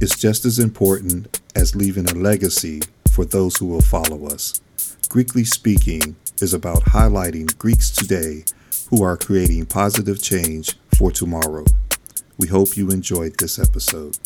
is 0.00 0.12
just 0.12 0.44
as 0.44 0.60
important 0.60 1.40
as 1.56 1.74
leaving 1.74 2.08
a 2.08 2.14
legacy 2.14 2.80
for 3.10 3.24
those 3.24 3.56
who 3.56 3.66
will 3.66 3.80
follow 3.80 4.26
us. 4.26 4.60
Greekly 5.08 5.44
Speaking 5.44 6.14
is 6.40 6.54
about 6.54 6.84
highlighting 6.84 7.56
Greeks 7.58 7.90
today 7.90 8.44
who 8.90 9.02
are 9.02 9.16
creating 9.16 9.66
positive 9.66 10.22
change 10.22 10.78
for 10.96 11.10
tomorrow. 11.10 11.64
We 12.38 12.46
hope 12.46 12.76
you 12.76 12.90
enjoyed 12.90 13.38
this 13.38 13.58
episode. 13.58 14.16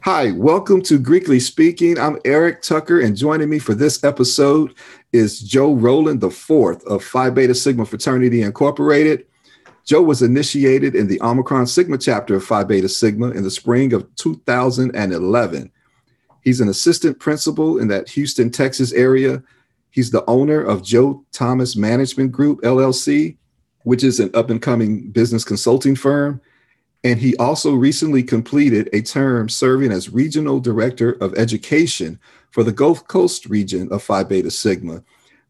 Hi, 0.00 0.32
welcome 0.32 0.82
to 0.82 0.98
Greekly 0.98 1.40
Speaking. 1.40 1.98
I'm 1.98 2.18
Eric 2.24 2.62
Tucker, 2.62 3.00
and 3.00 3.16
joining 3.16 3.48
me 3.48 3.60
for 3.60 3.74
this 3.74 4.02
episode 4.02 4.74
is 5.12 5.40
Joe 5.40 5.72
Roland, 5.72 6.20
the 6.20 6.30
fourth 6.30 6.84
of 6.86 7.04
Phi 7.04 7.30
Beta 7.30 7.54
Sigma 7.54 7.86
Fraternity 7.86 8.42
Incorporated. 8.42 9.24
Joe 9.84 10.00
was 10.00 10.22
initiated 10.22 10.94
in 10.94 11.08
the 11.08 11.20
Omicron 11.20 11.66
Sigma 11.66 11.98
chapter 11.98 12.36
of 12.36 12.44
Phi 12.44 12.64
Beta 12.64 12.88
Sigma 12.88 13.30
in 13.30 13.42
the 13.42 13.50
spring 13.50 13.92
of 13.92 14.12
2011. 14.16 15.70
He's 16.42 16.60
an 16.60 16.68
assistant 16.68 17.18
principal 17.18 17.78
in 17.78 17.88
that 17.88 18.08
Houston, 18.10 18.50
Texas 18.50 18.92
area. 18.92 19.42
He's 19.90 20.10
the 20.10 20.24
owner 20.26 20.62
of 20.62 20.82
Joe 20.82 21.24
Thomas 21.32 21.76
Management 21.76 22.32
Group, 22.32 22.62
LLC, 22.62 23.36
which 23.82 24.02
is 24.02 24.20
an 24.20 24.30
up 24.32 24.48
and 24.48 24.60
coming 24.60 25.10
business 25.10 25.44
consulting 25.44 25.96
firm. 25.96 26.40
And 27.02 27.20
he 27.20 27.36
also 27.36 27.74
recently 27.74 28.22
completed 28.22 28.88
a 28.94 29.02
term 29.02 29.50
serving 29.50 29.92
as 29.92 30.08
Regional 30.08 30.60
Director 30.60 31.12
of 31.20 31.34
Education 31.34 32.18
for 32.50 32.62
the 32.62 32.72
Gulf 32.72 33.06
Coast 33.06 33.44
region 33.46 33.92
of 33.92 34.02
Phi 34.02 34.24
Beta 34.24 34.50
Sigma. 34.50 35.02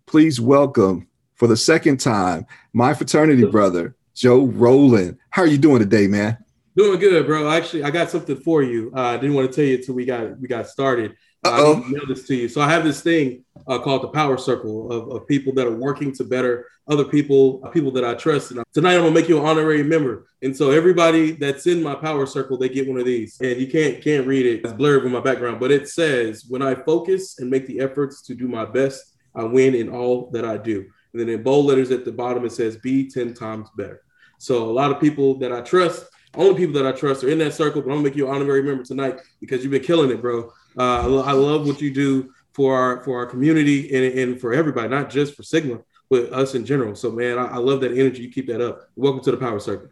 Please 0.07 0.41
welcome, 0.41 1.07
for 1.37 1.47
the 1.47 1.57
second 1.57 1.99
time, 1.99 2.47
my 2.73 2.95
fraternity 2.95 3.45
brother, 3.45 3.95
Joe 4.15 4.47
Roland. 4.47 5.19
How 5.31 5.43
are 5.43 5.47
you 5.47 5.59
doing 5.59 5.81
today, 5.81 6.07
man? 6.07 6.39
Doing 6.77 6.99
good, 6.99 7.27
bro. 7.27 7.51
Actually, 7.51 7.85
I 7.85 7.91
got 7.91 8.11
something 8.11 8.37
for 8.37 8.63
you. 8.63 8.91
Uh, 8.95 9.01
I 9.01 9.17
didn't 9.17 9.35
want 9.35 9.49
to 9.49 9.55
tell 9.55 9.65
you 9.65 9.77
until 9.77 9.95
we 9.95 10.05
got 10.05 10.39
we 10.41 10.49
got 10.49 10.67
started. 10.69 11.17
Uh, 11.45 11.75
I 11.85 11.89
mail 11.91 12.07
this 12.09 12.27
to 12.27 12.35
you. 12.35 12.49
So 12.49 12.61
I 12.61 12.69
have 12.71 12.85
this 12.85 13.01
thing 13.01 13.45
uh, 13.69 13.79
called 13.79 14.03
the 14.03 14.09
Power 14.09 14.39
Circle 14.39 14.91
of, 14.91 15.11
of 15.11 15.29
people 15.29 15.53
that 15.55 15.67
are 15.67 15.77
working 15.77 16.13
to 16.15 16.25
better 16.25 16.67
other 16.89 17.05
people, 17.05 17.61
uh, 17.65 17.69
people 17.69 17.91
that 17.93 18.05
I 18.05 18.15
trust. 18.15 18.51
And 18.51 18.63
tonight 18.73 18.95
I'm 18.95 19.03
gonna 19.03 19.13
make 19.13 19.29
you 19.29 19.39
an 19.39 19.47
honorary 19.47 19.83
member. 19.83 20.27
And 20.43 20.57
so 20.57 20.71
everybody 20.71 21.33
that's 21.33 21.67
in 21.67 21.83
my 21.83 21.95
Power 21.95 22.27
Circle, 22.27 22.59
they 22.59 22.69
get 22.69 22.89
one 22.89 22.99
of 22.99 23.07
these. 23.07 23.41
And 23.41 23.61
you 23.61 23.69
can't 23.69 24.03
can't 24.03 24.27
read 24.27 24.47
it. 24.47 24.65
It's 24.65 24.73
blurred 24.73 25.05
with 25.05 25.13
my 25.13 25.21
background, 25.21 25.61
but 25.61 25.71
it 25.71 25.89
says, 25.89 26.45
"When 26.49 26.63
I 26.63 26.75
focus 26.75 27.39
and 27.39 27.51
make 27.51 27.67
the 27.67 27.81
efforts 27.81 28.23
to 28.23 28.35
do 28.35 28.49
my 28.49 28.65
best, 28.65 29.15
I 29.35 29.45
win 29.45 29.75
in 29.75 29.89
all 29.89 30.31
that 30.33 30.45
I 30.45 30.57
do." 30.57 30.87
And 31.13 31.21
then 31.21 31.29
in 31.29 31.43
bold 31.43 31.67
letters 31.67 31.91
at 31.91 32.05
the 32.05 32.13
bottom 32.13 32.45
it 32.45 32.53
says, 32.53 32.77
"Be 32.79 33.09
ten 33.09 33.35
times 33.35 33.69
better." 33.77 34.01
So 34.45 34.69
a 34.71 34.73
lot 34.73 34.91
of 34.91 35.01
people 35.01 35.39
that 35.39 35.53
I 35.53 35.61
trust 35.63 36.07
only 36.37 36.55
people 36.55 36.75
that 36.83 36.87
I 36.87 36.97
trust 36.97 37.25
are 37.25 37.29
in 37.29 37.39
that 37.39 37.55
circle. 37.55 37.81
But 37.81 37.91
I'm 37.91 37.97
gonna 37.97 38.09
make 38.09 38.17
you 38.17 38.29
an 38.29 38.35
honorary 38.35 38.63
member 38.63 38.85
tonight 38.85 39.21
because 39.41 39.63
you've 39.63 39.71
been 39.71 39.83
killing 39.83 40.11
it, 40.11 40.21
bro. 40.21 40.51
Uh, 40.77 41.01
I, 41.01 41.07
lo- 41.07 41.23
I, 41.23 41.33
love 41.33 41.67
what 41.67 41.81
you 41.81 41.93
do 41.93 42.33
for 42.53 42.77
our 42.77 43.05
for 43.05 43.19
our 43.19 43.27
community 43.27 43.95
and, 43.95 44.19
and 44.19 44.41
for 44.41 44.53
everybody, 44.53 44.89
not 44.89 45.11
just 45.11 45.35
for 45.35 45.43
Sigma, 45.43 45.79
but 46.11 46.33
us 46.33 46.55
in 46.55 46.67
general. 46.67 46.95
So, 46.95 47.11
man, 47.11 47.39
I, 47.39 47.47
I 47.47 47.57
love 47.57 47.81
that 47.83 47.93
energy. 47.93 48.23
You 48.23 48.31
keep 48.31 48.49
that 48.49 48.61
up. 48.61 48.89
Welcome 48.97 49.23
to 49.25 49.31
the 49.31 49.37
Power 49.37 49.61
Circle. 49.61 49.89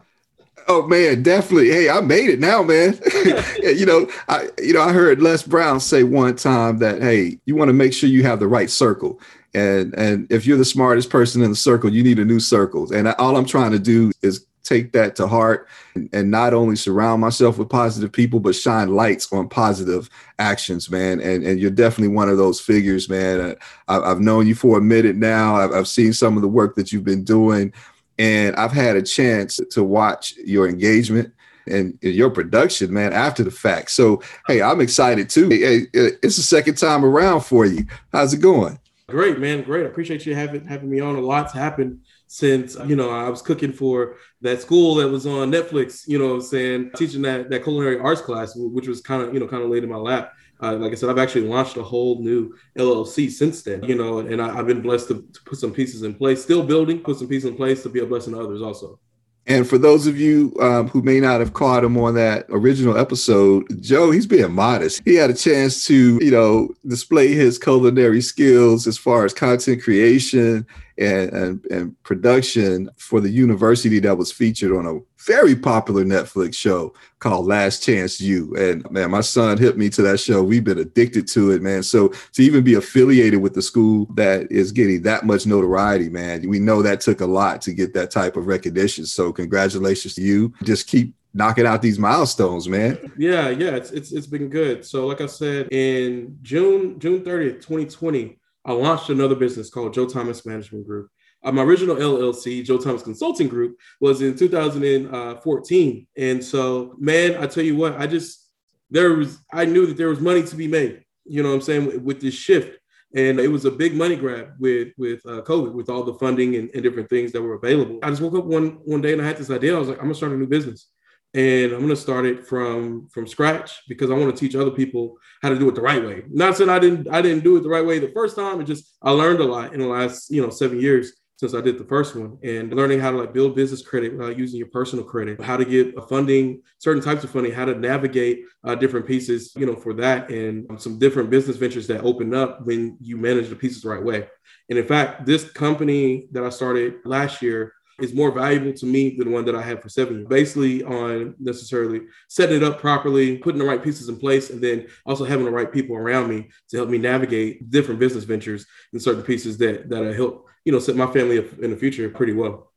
Oh 0.69 0.87
man, 0.87 1.22
definitely. 1.22 1.71
Hey, 1.71 1.88
I 1.88 2.00
made 2.00 2.28
it 2.28 2.41
now, 2.41 2.62
man. 2.62 2.99
you 3.62 3.87
know, 3.87 4.09
I 4.28 4.49
you 4.59 4.72
know 4.72 4.82
I 4.82 4.93
heard 4.93 5.22
Les 5.22 5.43
Brown 5.44 5.81
say 5.81 6.03
one 6.03 6.37
time 6.37 6.78
that 6.78 7.00
hey, 7.00 7.38
you 7.47 7.55
want 7.55 7.69
to 7.69 7.75
make 7.75 7.93
sure 7.93 8.09
you 8.09 8.25
have 8.25 8.41
the 8.41 8.49
right 8.49 8.71
circle. 8.71 9.21
And 9.55 9.94
and 9.94 10.31
if 10.32 10.47
you're 10.47 10.59
the 10.59 10.65
smartest 10.65 11.10
person 11.10 11.43
in 11.43 11.50
the 11.50 11.56
circle, 11.56 11.93
you 11.93 12.03
need 12.03 12.19
a 12.19 12.25
new 12.25 12.41
circle. 12.41 12.93
And 12.93 13.09
all 13.09 13.37
I'm 13.37 13.47
trying 13.47 13.72
to 13.72 13.78
do 13.78 14.10
is 14.22 14.47
take 14.62 14.93
that 14.93 15.17
to 15.17 15.27
heart 15.27 15.69
and, 15.95 16.09
and, 16.12 16.31
not 16.31 16.55
only 16.55 16.77
surround 16.77 17.21
myself 17.21 17.59
with 17.59 17.69
positive 17.69 18.12
people, 18.12 18.41
but 18.41 18.55
shine 18.55 18.95
lights 18.95 19.33
on 19.33 19.49
positive 19.49 20.09
actions, 20.39 20.91
man. 20.91 21.21
And, 21.21 21.45
and 21.45 21.59
you're 21.59 21.71
definitely 21.71 22.15
one 22.15 22.28
of 22.28 22.39
those 22.39 22.61
figures, 22.61 23.09
man. 23.09 23.56
I, 23.89 24.09
have 24.09 24.21
known 24.21 24.47
you 24.47 24.55
for 24.55 24.78
a 24.78 24.83
minute 24.83 25.17
now. 25.17 25.56
I've, 25.56 25.73
I've 25.73 25.89
seen 25.89 26.12
some 26.12 26.37
of 26.37 26.43
the 26.43 26.49
work 26.49 26.77
that 26.77 26.93
you've 26.93 27.05
been 27.05 27.25
doing, 27.25 27.73
and 28.19 28.56
I've 28.56 28.73
had 28.73 28.97
a 28.97 29.03
chance 29.03 29.61
to 29.71 29.84
watch 29.84 30.34
your 30.37 30.69
engagement 30.69 31.33
and 31.67 31.99
your 32.03 32.31
production, 32.31 32.93
man, 32.93 33.12
after 33.12 33.44
the 33.44 33.50
fact. 33.50 33.91
So, 33.91 34.23
hey, 34.47 34.62
I'm 34.62 34.81
excited 34.81 35.31
too. 35.31 35.49
Hey, 35.49 35.87
it's 35.93 36.37
the 36.37 36.43
second 36.43 36.77
time 36.77 37.05
around 37.05 37.43
for 37.43 37.67
you. 37.67 37.87
How's 38.12 38.34
it 38.34 38.41
going? 38.41 38.79
Great, 39.09 39.39
man. 39.39 39.62
Great. 39.62 39.84
I 39.84 39.89
appreciate 39.89 40.25
you 40.25 40.34
having 40.34 40.65
having 40.65 40.91
me 40.91 41.00
on. 41.00 41.17
A 41.17 41.21
lot's 41.21 41.53
happened 41.53 42.00
since 42.32 42.78
you 42.87 42.97
know 42.97 43.10
I 43.10 43.28
was 43.28 43.43
cooking 43.43 43.75
for 43.75 44.16
that 44.41 44.62
school 44.62 44.94
that 44.94 45.09
was 45.09 45.26
on 45.26 45.53
Netflix. 45.53 46.09
You 46.09 46.19
know, 46.19 46.32
I'm 46.32 46.41
saying 46.41 46.93
teaching 46.97 47.20
that 47.22 47.50
that 47.50 47.62
culinary 47.62 47.98
arts 47.98 48.22
class, 48.22 48.54
which 48.56 48.88
was 48.88 49.03
kind 49.03 49.22
of 49.22 49.34
you 49.34 49.41
know 49.41 49.47
kind 49.47 49.62
of 49.62 49.69
laid 49.69 49.84
in 49.84 49.91
my 49.91 49.98
lap. 49.98 50.32
Uh, 50.62 50.76
like 50.76 50.93
I 50.93 50.94
said, 50.94 51.10
I've 51.10 51.19
actually 51.19 51.47
launched 51.47 51.76
a 51.76 51.82
whole 51.82 52.22
new 52.22 52.54
LLC 52.78 53.31
since 53.31 53.62
then. 53.62 53.82
You 53.84 53.97
know, 53.97 54.20
and 54.20 54.41
I, 54.41 54.54
have 54.54 54.66
been 54.66 54.81
blessed 54.81 55.09
to, 55.09 55.26
to 55.31 55.43
put 55.44 55.59
some 55.59 55.75
pieces 55.75 56.04
in 56.04 56.15
place. 56.15 56.43
Still 56.43 56.62
building, 56.62 57.00
put 57.00 57.19
some 57.19 57.28
pieces 57.28 57.50
in 57.50 57.56
place 57.56 57.82
to 57.82 57.91
be 57.91 58.00
a 58.00 58.06
blessing 58.06 58.32
to 58.32 58.41
others 58.41 58.62
also. 58.62 58.99
And 59.47 59.69
for 59.69 59.76
those 59.76 60.06
of 60.06 60.19
you 60.19 60.54
um, 60.60 60.88
who 60.88 61.03
may 61.03 61.19
not 61.19 61.41
have 61.41 61.53
caught 61.53 61.84
him 61.84 61.99
on 61.99 62.14
that 62.14 62.47
original 62.49 62.97
episode, 62.97 63.64
Joe, 63.82 64.12
he's 64.12 64.26
being 64.26 64.53
modest. 64.53 65.03
He 65.04 65.16
had 65.16 65.31
a 65.31 65.34
chance 65.34 65.84
to, 65.87 66.19
you 66.22 66.31
know, 66.31 66.70
display 66.87 67.34
his 67.34 67.59
culinary 67.59 68.20
skills 68.20 68.87
as 68.87 68.97
far 68.97 69.25
as 69.25 69.34
content 69.34 69.82
creation 69.82 70.64
and, 71.02 71.32
and, 71.32 71.64
and 71.66 72.02
production 72.02 72.90
for 72.96 73.20
the 73.20 73.30
university 73.30 73.98
that 74.00 74.16
was 74.16 74.32
featured 74.32 74.72
on 74.72 74.86
a 74.86 75.00
very 75.18 75.54
popular 75.54 76.04
Netflix 76.04 76.54
show 76.54 76.94
called 77.18 77.46
Last 77.46 77.82
Chance 77.82 78.20
U. 78.20 78.54
And 78.56 78.88
man, 78.90 79.10
my 79.10 79.20
son 79.20 79.58
hit 79.58 79.76
me 79.76 79.88
to 79.90 80.02
that 80.02 80.20
show. 80.20 80.42
We've 80.42 80.64
been 80.64 80.78
addicted 80.78 81.26
to 81.28 81.50
it, 81.52 81.62
man. 81.62 81.82
So 81.82 82.08
to 82.08 82.42
even 82.42 82.64
be 82.64 82.74
affiliated 82.74 83.40
with 83.40 83.54
the 83.54 83.62
school 83.62 84.06
that 84.14 84.50
is 84.50 84.72
getting 84.72 85.02
that 85.02 85.24
much 85.24 85.46
notoriety, 85.46 86.08
man, 86.08 86.48
we 86.48 86.58
know 86.58 86.82
that 86.82 87.00
took 87.00 87.20
a 87.20 87.26
lot 87.26 87.62
to 87.62 87.72
get 87.72 87.94
that 87.94 88.10
type 88.10 88.36
of 88.36 88.46
recognition. 88.46 89.06
So 89.06 89.32
congratulations 89.32 90.14
to 90.14 90.22
you. 90.22 90.52
Just 90.62 90.86
keep 90.86 91.14
knocking 91.34 91.66
out 91.66 91.82
these 91.82 91.98
milestones, 91.98 92.69
man. 92.69 93.12
Yeah, 93.16 93.48
yeah, 93.48 93.76
it's 93.76 93.90
it's 93.90 94.12
it's 94.12 94.26
been 94.26 94.48
good. 94.48 94.84
So 94.84 95.06
like 95.06 95.20
I 95.20 95.26
said, 95.26 95.69
in 95.70 96.38
June 96.42 96.98
June 96.98 97.22
30th, 97.22 97.62
2020, 97.62 98.38
I 98.65 98.73
launched 98.73 99.11
another 99.11 99.34
business 99.34 99.71
called 99.71 99.95
Joe 99.95 100.06
Thomas 100.06 100.47
Management 100.47 100.87
Group. 100.87 101.09
Uh, 101.45 101.50
my 101.50 101.62
original 101.62 101.97
LLC, 101.97 102.65
Joe 102.65 102.78
Thomas 102.78 103.03
Consulting 103.03 103.49
Group, 103.49 103.77
was 104.00 104.23
in 104.23 104.37
2014. 104.37 106.06
And 106.17 106.45
so, 106.45 106.95
man, 106.99 107.37
I 107.43 107.47
tell 107.47 107.65
you 107.65 107.77
what, 107.77 108.00
I 108.00 108.06
just, 108.06 108.49
there 108.91 109.15
was, 109.15 109.39
I 109.53 109.65
knew 109.65 109.87
that 109.87 109.97
there 109.97 110.09
was 110.09 110.21
money 110.21 110.45
to 110.45 110.56
be 110.56 110.69
made, 110.69 111.03
you 111.25 111.43
know 111.43 111.49
what 111.49 111.56
I'm 111.56 111.62
saying, 111.62 112.05
with 112.05 112.21
this 112.21 112.34
shift. 112.34 112.78
And 113.15 113.41
it 113.41 113.49
was 113.49 113.65
a 113.65 113.71
big 113.71 113.95
money 113.95 114.17
grab 114.17 114.55
with 114.59 114.94
with 114.97 115.21
uh, 115.27 115.43
COVID, 115.43 115.75
with 115.75 115.91
all 115.91 116.03
the 116.03 116.15
funding 116.15 116.56
and, 116.56 116.71
and 116.73 116.83
different 116.83 117.11
things 117.11 117.31
that 117.33 117.43
were 117.43 117.56
available. 117.56 117.99
I 118.03 118.09
just 118.09 118.23
woke 118.23 118.34
up 118.34 118.47
one 118.47 118.79
one 118.87 119.03
day 119.03 119.12
and 119.12 119.21
I 119.21 119.27
had 119.27 119.37
this 119.37 119.50
idea. 119.50 119.77
I 119.77 119.79
was 119.79 119.89
like, 119.89 119.99
I'm 119.99 120.05
gonna 120.05 120.15
start 120.15 120.33
a 120.33 120.37
new 120.37 120.47
business 120.47 120.89
and 121.34 121.72
I'm 121.72 121.78
going 121.78 121.88
to 121.88 121.97
start 121.97 122.26
it 122.26 122.47
from 122.47 123.09
from 123.09 123.26
scratch 123.26 123.82
because 123.88 124.10
I 124.10 124.15
want 124.15 124.34
to 124.34 124.40
teach 124.40 124.55
other 124.55 124.70
people 124.70 125.17
how 125.40 125.49
to 125.49 125.58
do 125.58 125.69
it 125.69 125.75
the 125.75 125.81
right 125.81 126.05
way. 126.05 126.25
Not 126.31 126.56
saying 126.56 126.70
I 126.70 126.79
didn't 126.79 127.08
I 127.08 127.23
didn't 127.23 127.44
do 127.44 127.56
it 127.56 127.62
the 127.62 127.69
right 127.69 127.84
way 127.84 127.99
the 127.99 128.12
first 128.12 128.37
time. 128.37 128.61
It 128.61 128.64
just 128.64 128.96
I 129.02 129.11
learned 129.11 129.40
a 129.40 129.44
lot 129.44 129.73
in 129.73 129.81
the 129.81 129.87
last 129.87 130.31
you 130.31 130.43
know 130.43 130.50
seven 130.50 130.81
years 130.81 131.12
since 131.43 131.55
I 131.55 131.61
did 131.61 131.76
the 131.76 131.84
first 131.84 132.14
one, 132.14 132.38
and 132.44 132.73
learning 132.73 133.00
how 133.00 133.11
to 133.11 133.17
like 133.17 133.32
build 133.32 133.56
business 133.56 133.82
credit 133.82 134.17
without 134.17 134.38
using 134.38 134.58
your 134.58 134.69
personal 134.69 135.05
credit, 135.05 135.40
how 135.40 135.56
to 135.56 135.64
get 135.64 135.93
a 135.96 136.02
funding, 136.02 136.62
certain 136.79 137.02
types 137.02 137.25
of 137.25 137.31
funding, 137.31 137.50
how 137.50 137.64
to 137.64 137.75
navigate 137.75 138.44
uh, 138.62 138.76
different 138.76 139.08
pieces, 139.08 139.52
you 139.56 139.67
know, 139.67 139.75
for 139.75 139.93
that, 139.94 140.31
and 140.31 140.70
um, 140.70 140.79
some 140.79 141.00
different 141.00 141.31
business 141.31 141.56
ventures 141.56 141.88
that 141.88 142.05
open 142.05 142.32
up 142.32 142.64
when 142.64 142.96
you 143.00 143.17
manage 143.17 143.49
the 143.49 143.56
pieces 143.56 143.82
the 143.82 143.88
right 143.88 144.05
way. 144.05 144.29
And 144.69 144.79
in 144.79 144.87
fact, 144.87 145.26
this 145.26 145.50
company 145.50 146.29
that 146.31 146.44
I 146.44 146.50
started 146.50 146.99
last 147.05 147.43
year 147.43 147.73
is 148.00 148.15
more 148.15 148.31
valuable 148.31 148.73
to 148.73 148.87
me 148.87 149.17
than 149.17 149.33
one 149.33 149.44
that 149.44 149.55
I 149.55 149.62
had 149.62 149.83
for 149.83 149.89
seven 149.89 150.17
years. 150.17 150.29
Basically, 150.29 150.83
on 150.83 151.35
necessarily 151.39 152.03
setting 152.29 152.56
it 152.56 152.62
up 152.62 152.81
properly, 152.81 153.39
putting 153.39 153.59
the 153.59 153.65
right 153.65 153.83
pieces 153.83 154.09
in 154.09 154.17
place, 154.17 154.50
and 154.50 154.61
then 154.61 154.87
also 155.06 155.25
having 155.25 155.44
the 155.44 155.50
right 155.50 155.73
people 155.73 155.97
around 155.97 156.29
me 156.29 156.50
to 156.71 156.77
help 156.77 156.89
me 156.89 156.99
navigate 156.99 157.71
different 157.71 158.00
business 158.00 158.25
ventures 158.25 158.67
and 158.93 159.03
certain 159.03 159.23
pieces 159.23 159.59
that 159.59 159.91
that 159.91 160.05
I 160.05 160.12
help 160.12 160.49
you 160.65 160.73
know 160.73 160.79
set 160.79 160.97
my 160.97 161.06
family 161.06 161.39
up 161.39 161.59
in 161.59 161.71
the 161.71 161.77
future 161.77 162.09
pretty 162.09 162.33
well. 162.33 162.73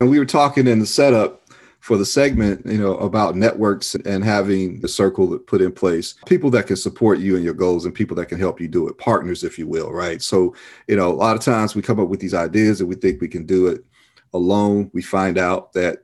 And 0.00 0.10
we 0.10 0.18
were 0.18 0.26
talking 0.26 0.66
in 0.66 0.80
the 0.80 0.86
setup 0.86 1.42
for 1.82 1.96
the 1.96 2.06
segment, 2.06 2.64
you 2.64 2.78
know, 2.78 2.96
about 2.98 3.34
networks 3.34 3.96
and 3.96 4.22
having 4.22 4.80
the 4.80 4.88
circle 4.88 5.36
put 5.36 5.60
in 5.60 5.72
place, 5.72 6.14
people 6.26 6.48
that 6.48 6.68
can 6.68 6.76
support 6.76 7.18
you 7.18 7.34
and 7.34 7.44
your 7.44 7.54
goals 7.54 7.84
and 7.84 7.92
people 7.92 8.14
that 8.14 8.26
can 8.26 8.38
help 8.38 8.60
you 8.60 8.68
do 8.68 8.86
it, 8.86 8.96
partners, 8.98 9.42
if 9.42 9.58
you 9.58 9.66
will, 9.66 9.90
right? 9.90 10.22
So, 10.22 10.54
you 10.86 10.94
know, 10.94 11.10
a 11.10 11.12
lot 11.12 11.36
of 11.36 11.42
times 11.42 11.74
we 11.74 11.82
come 11.82 11.98
up 11.98 12.06
with 12.06 12.20
these 12.20 12.34
ideas 12.34 12.80
and 12.80 12.88
we 12.88 12.94
think 12.94 13.20
we 13.20 13.26
can 13.26 13.44
do 13.46 13.66
it 13.66 13.84
alone. 14.32 14.92
We 14.94 15.02
find 15.02 15.36
out 15.36 15.72
that 15.72 15.98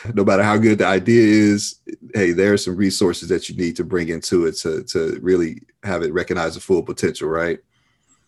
no 0.14 0.24
matter 0.24 0.44
how 0.44 0.56
good 0.56 0.78
the 0.78 0.86
idea 0.86 1.52
is, 1.52 1.80
hey, 2.14 2.30
there 2.30 2.52
are 2.52 2.56
some 2.56 2.76
resources 2.76 3.28
that 3.28 3.48
you 3.48 3.56
need 3.56 3.74
to 3.74 3.84
bring 3.84 4.10
into 4.10 4.46
it 4.46 4.52
to, 4.58 4.84
to 4.84 5.18
really 5.20 5.62
have 5.82 6.04
it 6.04 6.12
recognize 6.12 6.54
the 6.54 6.60
full 6.60 6.84
potential, 6.84 7.28
right? 7.28 7.58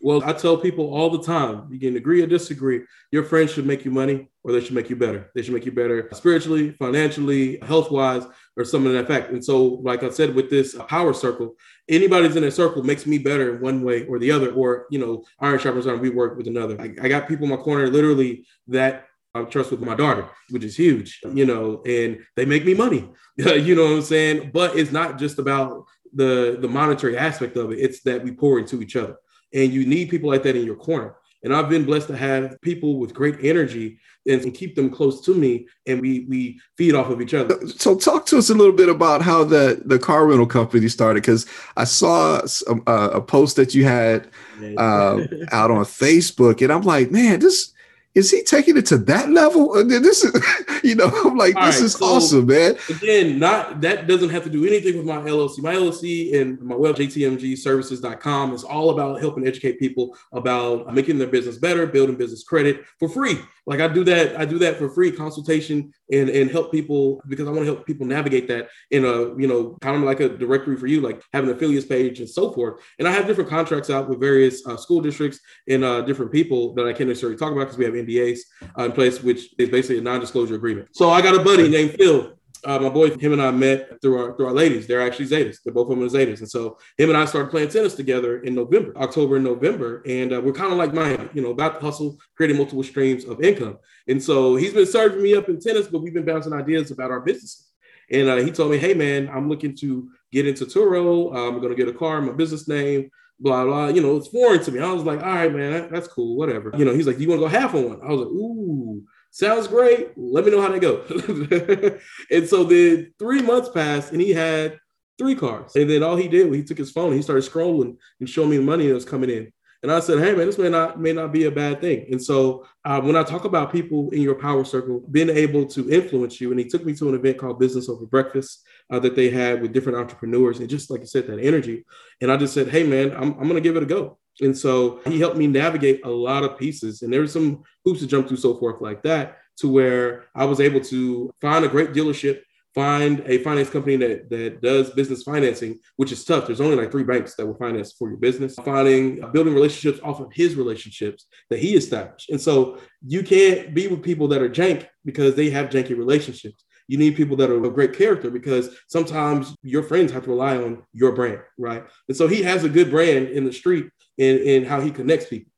Well, 0.02 0.22
I 0.24 0.32
tell 0.32 0.56
people 0.56 0.94
all 0.94 1.10
the 1.10 1.22
time, 1.22 1.68
you 1.70 1.78
can 1.78 1.96
agree 1.96 2.22
or 2.22 2.26
disagree. 2.26 2.82
Your 3.12 3.22
friends 3.22 3.52
should 3.52 3.66
make 3.66 3.84
you 3.84 3.90
money 3.90 4.30
or 4.42 4.52
they 4.52 4.60
should 4.60 4.74
make 4.74 4.88
you 4.88 4.96
better. 4.96 5.30
They 5.34 5.42
should 5.42 5.52
make 5.52 5.66
you 5.66 5.72
better 5.72 6.08
spiritually, 6.12 6.72
financially, 6.72 7.58
health 7.62 7.90
wise, 7.90 8.24
or 8.56 8.64
something 8.64 8.94
of 8.94 9.06
that 9.06 9.12
fact. 9.12 9.30
And 9.30 9.44
so, 9.44 9.64
like 9.82 10.02
I 10.02 10.08
said, 10.08 10.34
with 10.34 10.48
this 10.48 10.74
power 10.88 11.12
circle, 11.12 11.54
anybody's 11.88 12.36
in 12.36 12.44
a 12.44 12.50
circle 12.50 12.82
makes 12.82 13.06
me 13.06 13.18
better 13.18 13.54
in 13.54 13.60
one 13.60 13.82
way 13.82 14.06
or 14.06 14.18
the 14.18 14.30
other, 14.30 14.50
or, 14.52 14.86
you 14.90 14.98
know, 14.98 15.22
iron 15.38 15.58
sharpens 15.58 15.86
iron, 15.86 16.00
we 16.00 16.08
work 16.08 16.38
with 16.38 16.46
another. 16.46 16.80
I, 16.80 16.94
I 17.02 17.08
got 17.08 17.28
people 17.28 17.44
in 17.44 17.50
my 17.50 17.56
corner 17.56 17.88
literally 17.88 18.46
that 18.68 19.06
I 19.34 19.42
trust 19.42 19.70
with 19.70 19.80
my 19.80 19.94
daughter, 19.94 20.28
which 20.48 20.64
is 20.64 20.76
huge, 20.76 21.20
you 21.34 21.44
know, 21.44 21.82
and 21.86 22.18
they 22.36 22.46
make 22.46 22.64
me 22.64 22.74
money, 22.74 23.08
you 23.36 23.74
know 23.74 23.84
what 23.84 23.92
I'm 23.92 24.02
saying? 24.02 24.50
But 24.52 24.76
it's 24.76 24.92
not 24.92 25.18
just 25.18 25.38
about 25.38 25.84
the 26.12 26.58
the 26.60 26.68
monetary 26.68 27.16
aspect 27.16 27.56
of 27.56 27.70
it. 27.70 27.78
It's 27.78 28.02
that 28.02 28.24
we 28.24 28.32
pour 28.32 28.58
into 28.58 28.82
each 28.82 28.96
other. 28.96 29.16
And 29.52 29.72
you 29.72 29.86
need 29.86 30.10
people 30.10 30.30
like 30.30 30.42
that 30.44 30.56
in 30.56 30.64
your 30.64 30.76
corner. 30.76 31.16
And 31.42 31.54
I've 31.54 31.70
been 31.70 31.84
blessed 31.84 32.08
to 32.08 32.16
have 32.16 32.60
people 32.60 32.98
with 32.98 33.14
great 33.14 33.36
energy 33.42 33.98
and 34.26 34.54
keep 34.54 34.74
them 34.74 34.90
close 34.90 35.22
to 35.22 35.34
me 35.34 35.66
and 35.86 36.00
we 36.00 36.26
we 36.28 36.60
feed 36.76 36.94
off 36.94 37.08
of 37.08 37.22
each 37.22 37.32
other. 37.32 37.66
So 37.68 37.96
talk 37.96 38.26
to 38.26 38.38
us 38.38 38.50
a 38.50 38.54
little 38.54 38.74
bit 38.74 38.90
about 38.90 39.22
how 39.22 39.44
the 39.44 39.82
the 39.84 39.98
car 39.98 40.26
rental 40.26 40.46
company 40.46 40.88
started 40.88 41.22
because 41.22 41.46
I 41.76 41.84
saw 41.84 42.42
a, 42.86 42.92
a, 42.92 43.20
post 43.22 43.56
that 43.56 43.74
you 43.74 43.84
had 43.84 44.28
uh, 44.76 45.26
out 45.50 45.70
on 45.70 45.84
Facebook 45.84 46.60
and 46.60 46.70
I'm 46.70 46.82
like, 46.82 47.10
man, 47.10 47.40
this 47.40 47.72
is 48.14 48.30
he 48.30 48.42
taking 48.42 48.76
it 48.76 48.86
to 48.86 48.98
that 48.98 49.30
level? 49.30 49.72
This 49.84 50.24
is, 50.24 50.32
you 50.84 50.96
know, 50.96 51.10
I'm 51.24 51.36
like, 51.36 51.54
All 51.54 51.66
this 51.66 51.76
right, 51.76 51.84
is 51.84 51.92
so 51.92 52.04
awesome, 52.06 52.46
man. 52.46 52.76
Again, 52.88 53.38
not 53.38 53.80
that 53.82 54.08
doesn't 54.08 54.30
have 54.30 54.42
to 54.44 54.50
do 54.50 54.66
anything 54.66 54.96
with 54.96 55.06
my 55.06 55.18
LLC. 55.18 55.62
My 55.62 55.74
LLC 55.74 56.40
and 56.40 56.60
my 56.60 56.74
web, 56.74 56.96
jtmgservices.com, 56.96 58.52
is 58.52 58.64
all 58.64 58.90
about 58.90 59.20
helping 59.20 59.46
educate 59.46 59.78
people 59.78 60.16
about 60.32 60.92
making 60.92 61.18
their 61.18 61.28
business 61.28 61.56
better, 61.56 61.86
building 61.86 62.16
business 62.16 62.42
credit 62.42 62.84
for 62.98 63.08
free. 63.08 63.38
Like 63.66 63.80
I 63.80 63.86
do 63.86 64.02
that, 64.04 64.36
I 64.36 64.44
do 64.44 64.58
that 64.58 64.78
for 64.78 64.88
free 64.88 65.12
consultation 65.12 65.92
and, 66.10 66.28
and 66.28 66.50
help 66.50 66.72
people 66.72 67.22
because 67.28 67.46
I 67.46 67.50
want 67.50 67.62
to 67.62 67.72
help 67.72 67.86
people 67.86 68.06
navigate 68.06 68.48
that 68.48 68.68
in 68.90 69.04
a, 69.04 69.36
you 69.38 69.46
know, 69.46 69.78
kind 69.80 69.96
of 69.96 70.02
like 70.02 70.18
a 70.18 70.28
directory 70.28 70.76
for 70.76 70.88
you, 70.88 71.00
like 71.00 71.22
having 71.32 71.50
an 71.50 71.56
affiliates 71.56 71.86
page 71.86 72.18
and 72.18 72.28
so 72.28 72.50
forth. 72.50 72.82
And 72.98 73.06
I 73.06 73.12
have 73.12 73.28
different 73.28 73.48
contracts 73.48 73.88
out 73.88 74.08
with 74.08 74.18
various 74.18 74.66
uh, 74.66 74.76
school 74.76 75.00
districts 75.00 75.38
and 75.68 75.84
uh, 75.84 76.00
different 76.02 76.32
people 76.32 76.74
that 76.74 76.86
I 76.86 76.92
can't 76.92 77.08
necessarily 77.08 77.38
talk 77.38 77.52
about 77.52 77.60
because 77.66 77.78
we 77.78 77.84
have 77.84 77.94
NDAs 78.04 78.40
uh, 78.78 78.84
in 78.84 78.92
place, 78.92 79.22
which 79.22 79.54
is 79.58 79.68
basically 79.68 79.98
a 79.98 80.02
non-disclosure 80.02 80.54
agreement. 80.54 80.88
So 80.92 81.10
I 81.10 81.22
got 81.22 81.34
a 81.34 81.42
buddy 81.42 81.68
named 81.68 81.92
Phil 81.92 82.34
uh, 82.64 82.78
my 82.78 82.88
boy, 82.88 83.16
him 83.16 83.32
and 83.32 83.42
I 83.42 83.50
met 83.50 84.00
through 84.02 84.18
our 84.18 84.36
through 84.36 84.46
our 84.46 84.52
ladies. 84.52 84.86
They're 84.86 85.00
actually 85.00 85.26
Zetas. 85.26 85.58
They're 85.64 85.72
both 85.72 85.88
women 85.88 86.08
Zetas, 86.08 86.40
and 86.40 86.50
so 86.50 86.78
him 86.98 87.08
and 87.08 87.16
I 87.16 87.24
started 87.24 87.50
playing 87.50 87.70
tennis 87.70 87.94
together 87.94 88.40
in 88.40 88.54
November, 88.54 88.96
October, 88.96 89.36
and 89.36 89.44
November, 89.44 90.02
and 90.06 90.32
uh, 90.32 90.40
we're 90.40 90.52
kind 90.52 90.72
of 90.72 90.78
like 90.78 90.92
minded, 90.92 91.30
you 91.32 91.42
know, 91.42 91.50
about 91.50 91.80
hustle, 91.80 92.18
creating 92.36 92.56
multiple 92.56 92.82
streams 92.82 93.24
of 93.24 93.40
income. 93.42 93.78
And 94.08 94.22
so 94.22 94.56
he's 94.56 94.74
been 94.74 94.86
serving 94.86 95.22
me 95.22 95.34
up 95.34 95.48
in 95.48 95.60
tennis, 95.60 95.86
but 95.86 96.02
we've 96.02 96.14
been 96.14 96.24
bouncing 96.24 96.52
ideas 96.52 96.90
about 96.90 97.10
our 97.10 97.20
businesses. 97.20 97.68
And 98.10 98.28
uh, 98.28 98.36
he 98.36 98.50
told 98.50 98.70
me, 98.70 98.78
"Hey, 98.78 98.94
man, 98.94 99.28
I'm 99.28 99.48
looking 99.48 99.76
to 99.78 100.10
get 100.32 100.46
into 100.46 100.66
Turo. 100.66 101.34
I'm 101.34 101.60
going 101.60 101.70
to 101.70 101.76
get 101.76 101.88
a 101.88 101.96
car, 101.96 102.20
my 102.20 102.32
business 102.32 102.68
name." 102.68 103.10
Blah 103.40 103.64
blah, 103.64 103.88
you 103.88 104.02
know, 104.02 104.16
it's 104.16 104.28
foreign 104.28 104.62
to 104.64 104.70
me. 104.70 104.80
I 104.80 104.92
was 104.92 105.04
like, 105.04 105.22
all 105.22 105.34
right, 105.34 105.52
man, 105.52 105.72
that, 105.72 105.90
that's 105.90 106.06
cool, 106.06 106.36
whatever. 106.36 106.72
You 106.76 106.84
know, 106.84 106.92
he's 106.92 107.06
like, 107.06 107.18
you 107.18 107.28
want 107.28 107.40
to 107.40 107.48
go 107.48 107.48
half 107.48 107.74
on 107.74 107.88
one? 107.88 108.00
I 108.02 108.12
was 108.12 108.20
like, 108.20 108.28
ooh, 108.28 109.02
sounds 109.30 109.66
great. 109.66 110.10
Let 110.16 110.44
me 110.44 110.50
know 110.50 110.60
how 110.60 110.68
they 110.68 110.78
go. 110.78 111.02
and 112.30 112.46
so 112.46 112.64
then 112.64 113.14
three 113.18 113.40
months 113.40 113.70
passed 113.70 114.12
and 114.12 114.20
he 114.20 114.32
had 114.32 114.78
three 115.18 115.34
cars. 115.34 115.74
And 115.74 115.88
then 115.88 116.02
all 116.02 116.16
he 116.16 116.28
did 116.28 116.48
was 116.48 116.58
he 116.58 116.64
took 116.64 116.78
his 116.78 116.90
phone, 116.90 117.12
he 117.12 117.22
started 117.22 117.50
scrolling 117.50 117.96
and 118.20 118.28
showing 118.28 118.50
me 118.50 118.56
the 118.58 118.62
money 118.62 118.86
that 118.88 118.94
was 118.94 119.04
coming 119.04 119.30
in. 119.30 119.52
And 119.82 119.90
I 119.90 120.00
said, 120.00 120.18
hey 120.18 120.34
man, 120.34 120.46
this 120.46 120.58
may 120.58 120.68
not 120.68 121.00
may 121.00 121.12
not 121.12 121.32
be 121.32 121.44
a 121.44 121.50
bad 121.50 121.80
thing. 121.80 122.06
And 122.10 122.22
so 122.22 122.66
uh, 122.84 123.00
when 123.00 123.16
I 123.16 123.22
talk 123.22 123.44
about 123.44 123.72
people 123.72 124.10
in 124.10 124.20
your 124.20 124.34
power 124.34 124.64
circle 124.64 125.02
being 125.10 125.30
able 125.30 125.64
to 125.68 125.90
influence 125.90 126.40
you, 126.40 126.50
and 126.50 126.60
he 126.60 126.66
took 126.66 126.84
me 126.84 126.94
to 126.96 127.08
an 127.08 127.14
event 127.14 127.38
called 127.38 127.58
Business 127.58 127.88
Over 127.88 128.04
Breakfast 128.04 128.62
uh, 128.90 128.98
that 129.00 129.16
they 129.16 129.30
had 129.30 129.62
with 129.62 129.72
different 129.72 129.98
entrepreneurs, 129.98 130.60
and 130.60 130.68
just 130.68 130.90
like 130.90 131.00
you 131.00 131.06
said, 131.06 131.26
that 131.28 131.40
energy. 131.40 131.84
And 132.20 132.30
I 132.30 132.36
just 132.36 132.52
said, 132.52 132.68
hey 132.68 132.82
man, 132.82 133.12
I'm, 133.12 133.32
I'm 133.40 133.48
gonna 133.48 133.60
give 133.62 133.76
it 133.76 133.82
a 133.82 133.86
go. 133.86 134.18
And 134.42 134.56
so 134.56 135.00
he 135.06 135.18
helped 135.18 135.36
me 135.36 135.46
navigate 135.46 136.04
a 136.04 136.10
lot 136.10 136.44
of 136.44 136.58
pieces. 136.58 137.02
And 137.02 137.12
there 137.12 137.20
were 137.20 137.26
some 137.26 137.62
hoops 137.84 138.00
to 138.00 138.06
jump 138.06 138.28
through, 138.28 138.38
so 138.38 138.56
forth, 138.56 138.80
like 138.80 139.02
that, 139.02 139.38
to 139.58 139.68
where 139.68 140.24
I 140.34 140.44
was 140.44 140.60
able 140.60 140.80
to 140.80 141.30
find 141.40 141.64
a 141.64 141.68
great 141.68 141.92
dealership, 141.92 142.40
find 142.74 143.22
a 143.26 143.38
finance 143.38 143.70
company 143.70 143.96
that, 143.96 144.30
that 144.30 144.62
does 144.62 144.90
business 144.90 145.22
financing, 145.22 145.78
which 145.96 146.12
is 146.12 146.24
tough. 146.24 146.46
There's 146.46 146.60
only 146.60 146.76
like 146.76 146.90
three 146.90 147.04
banks 147.04 147.34
that 147.34 147.46
will 147.46 147.56
finance 147.56 147.92
for 147.92 148.08
your 148.08 148.18
business, 148.18 148.54
finding, 148.54 149.22
uh, 149.24 149.28
building 149.28 149.54
relationships 149.54 150.00
off 150.04 150.20
of 150.20 150.32
his 150.32 150.54
relationships 150.54 151.26
that 151.50 151.58
he 151.58 151.74
established. 151.74 152.30
And 152.30 152.40
so 152.40 152.78
you 153.06 153.22
can't 153.22 153.74
be 153.74 153.88
with 153.88 154.02
people 154.02 154.28
that 154.28 154.42
are 154.42 154.48
jank 154.48 154.86
because 155.04 155.34
they 155.34 155.50
have 155.50 155.70
janky 155.70 155.96
relationships 155.96 156.64
you 156.90 156.98
need 156.98 157.14
people 157.14 157.36
that 157.36 157.50
are 157.50 157.64
of 157.64 157.74
great 157.74 157.96
character 157.96 158.32
because 158.32 158.76
sometimes 158.88 159.54
your 159.62 159.84
friends 159.84 160.10
have 160.10 160.24
to 160.24 160.30
rely 160.30 160.56
on 160.56 160.82
your 160.92 161.12
brand, 161.12 161.38
right? 161.56 161.84
And 162.08 162.16
so 162.16 162.26
he 162.26 162.42
has 162.42 162.64
a 162.64 162.68
good 162.68 162.90
brand 162.90 163.28
in 163.28 163.44
the 163.44 163.52
street 163.52 163.86
in, 164.18 164.38
in 164.38 164.64
how 164.64 164.80
he 164.80 164.90
connects 164.90 165.26
people. 165.26 165.49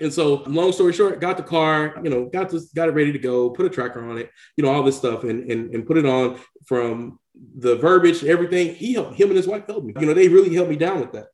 And 0.00 0.12
so, 0.12 0.42
long 0.46 0.72
story 0.72 0.92
short, 0.92 1.20
got 1.20 1.36
the 1.36 1.42
car, 1.42 1.94
you 2.02 2.10
know, 2.10 2.26
got 2.26 2.50
this, 2.50 2.72
got 2.72 2.88
it 2.88 2.92
ready 2.92 3.12
to 3.12 3.18
go, 3.18 3.50
put 3.50 3.66
a 3.66 3.70
tracker 3.70 4.08
on 4.08 4.18
it, 4.18 4.30
you 4.56 4.64
know, 4.64 4.70
all 4.70 4.82
this 4.82 4.96
stuff, 4.96 5.24
and 5.24 5.50
and, 5.50 5.74
and 5.74 5.86
put 5.86 5.96
it 5.96 6.06
on 6.06 6.38
from 6.66 7.18
the 7.56 7.76
verbiage, 7.76 8.24
everything. 8.24 8.74
He 8.74 8.94
helped 8.94 9.14
him 9.14 9.28
and 9.28 9.36
his 9.36 9.46
wife 9.46 9.66
helped 9.66 9.86
me. 9.86 9.94
You 9.98 10.06
know, 10.06 10.14
they 10.14 10.28
really 10.28 10.54
helped 10.54 10.70
me 10.70 10.76
down 10.76 11.00
with 11.00 11.12
that. 11.12 11.26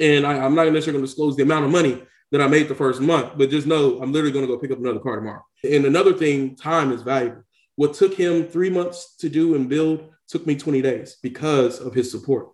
And 0.00 0.26
I, 0.26 0.44
am 0.44 0.54
not 0.54 0.64
necessarily 0.64 0.98
going 0.98 1.04
to 1.04 1.08
disclose 1.08 1.36
the 1.36 1.42
amount 1.42 1.66
of 1.66 1.70
money 1.70 2.02
that 2.32 2.40
I 2.40 2.48
made 2.48 2.68
the 2.68 2.74
first 2.74 3.00
month, 3.00 3.32
but 3.36 3.50
just 3.50 3.66
know 3.66 4.00
I'm 4.02 4.12
literally 4.12 4.32
going 4.32 4.46
to 4.46 4.52
go 4.52 4.58
pick 4.58 4.70
up 4.70 4.78
another 4.78 4.98
car 4.98 5.16
tomorrow. 5.16 5.44
And 5.62 5.84
another 5.84 6.12
thing, 6.12 6.56
time 6.56 6.90
is 6.90 7.02
valuable. 7.02 7.42
What 7.76 7.94
took 7.94 8.14
him 8.14 8.44
three 8.44 8.70
months 8.70 9.16
to 9.16 9.28
do 9.28 9.54
and 9.54 9.68
build 9.68 10.10
took 10.28 10.46
me 10.46 10.56
20 10.56 10.82
days 10.82 11.16
because 11.22 11.80
of 11.80 11.94
his 11.94 12.10
support. 12.10 12.48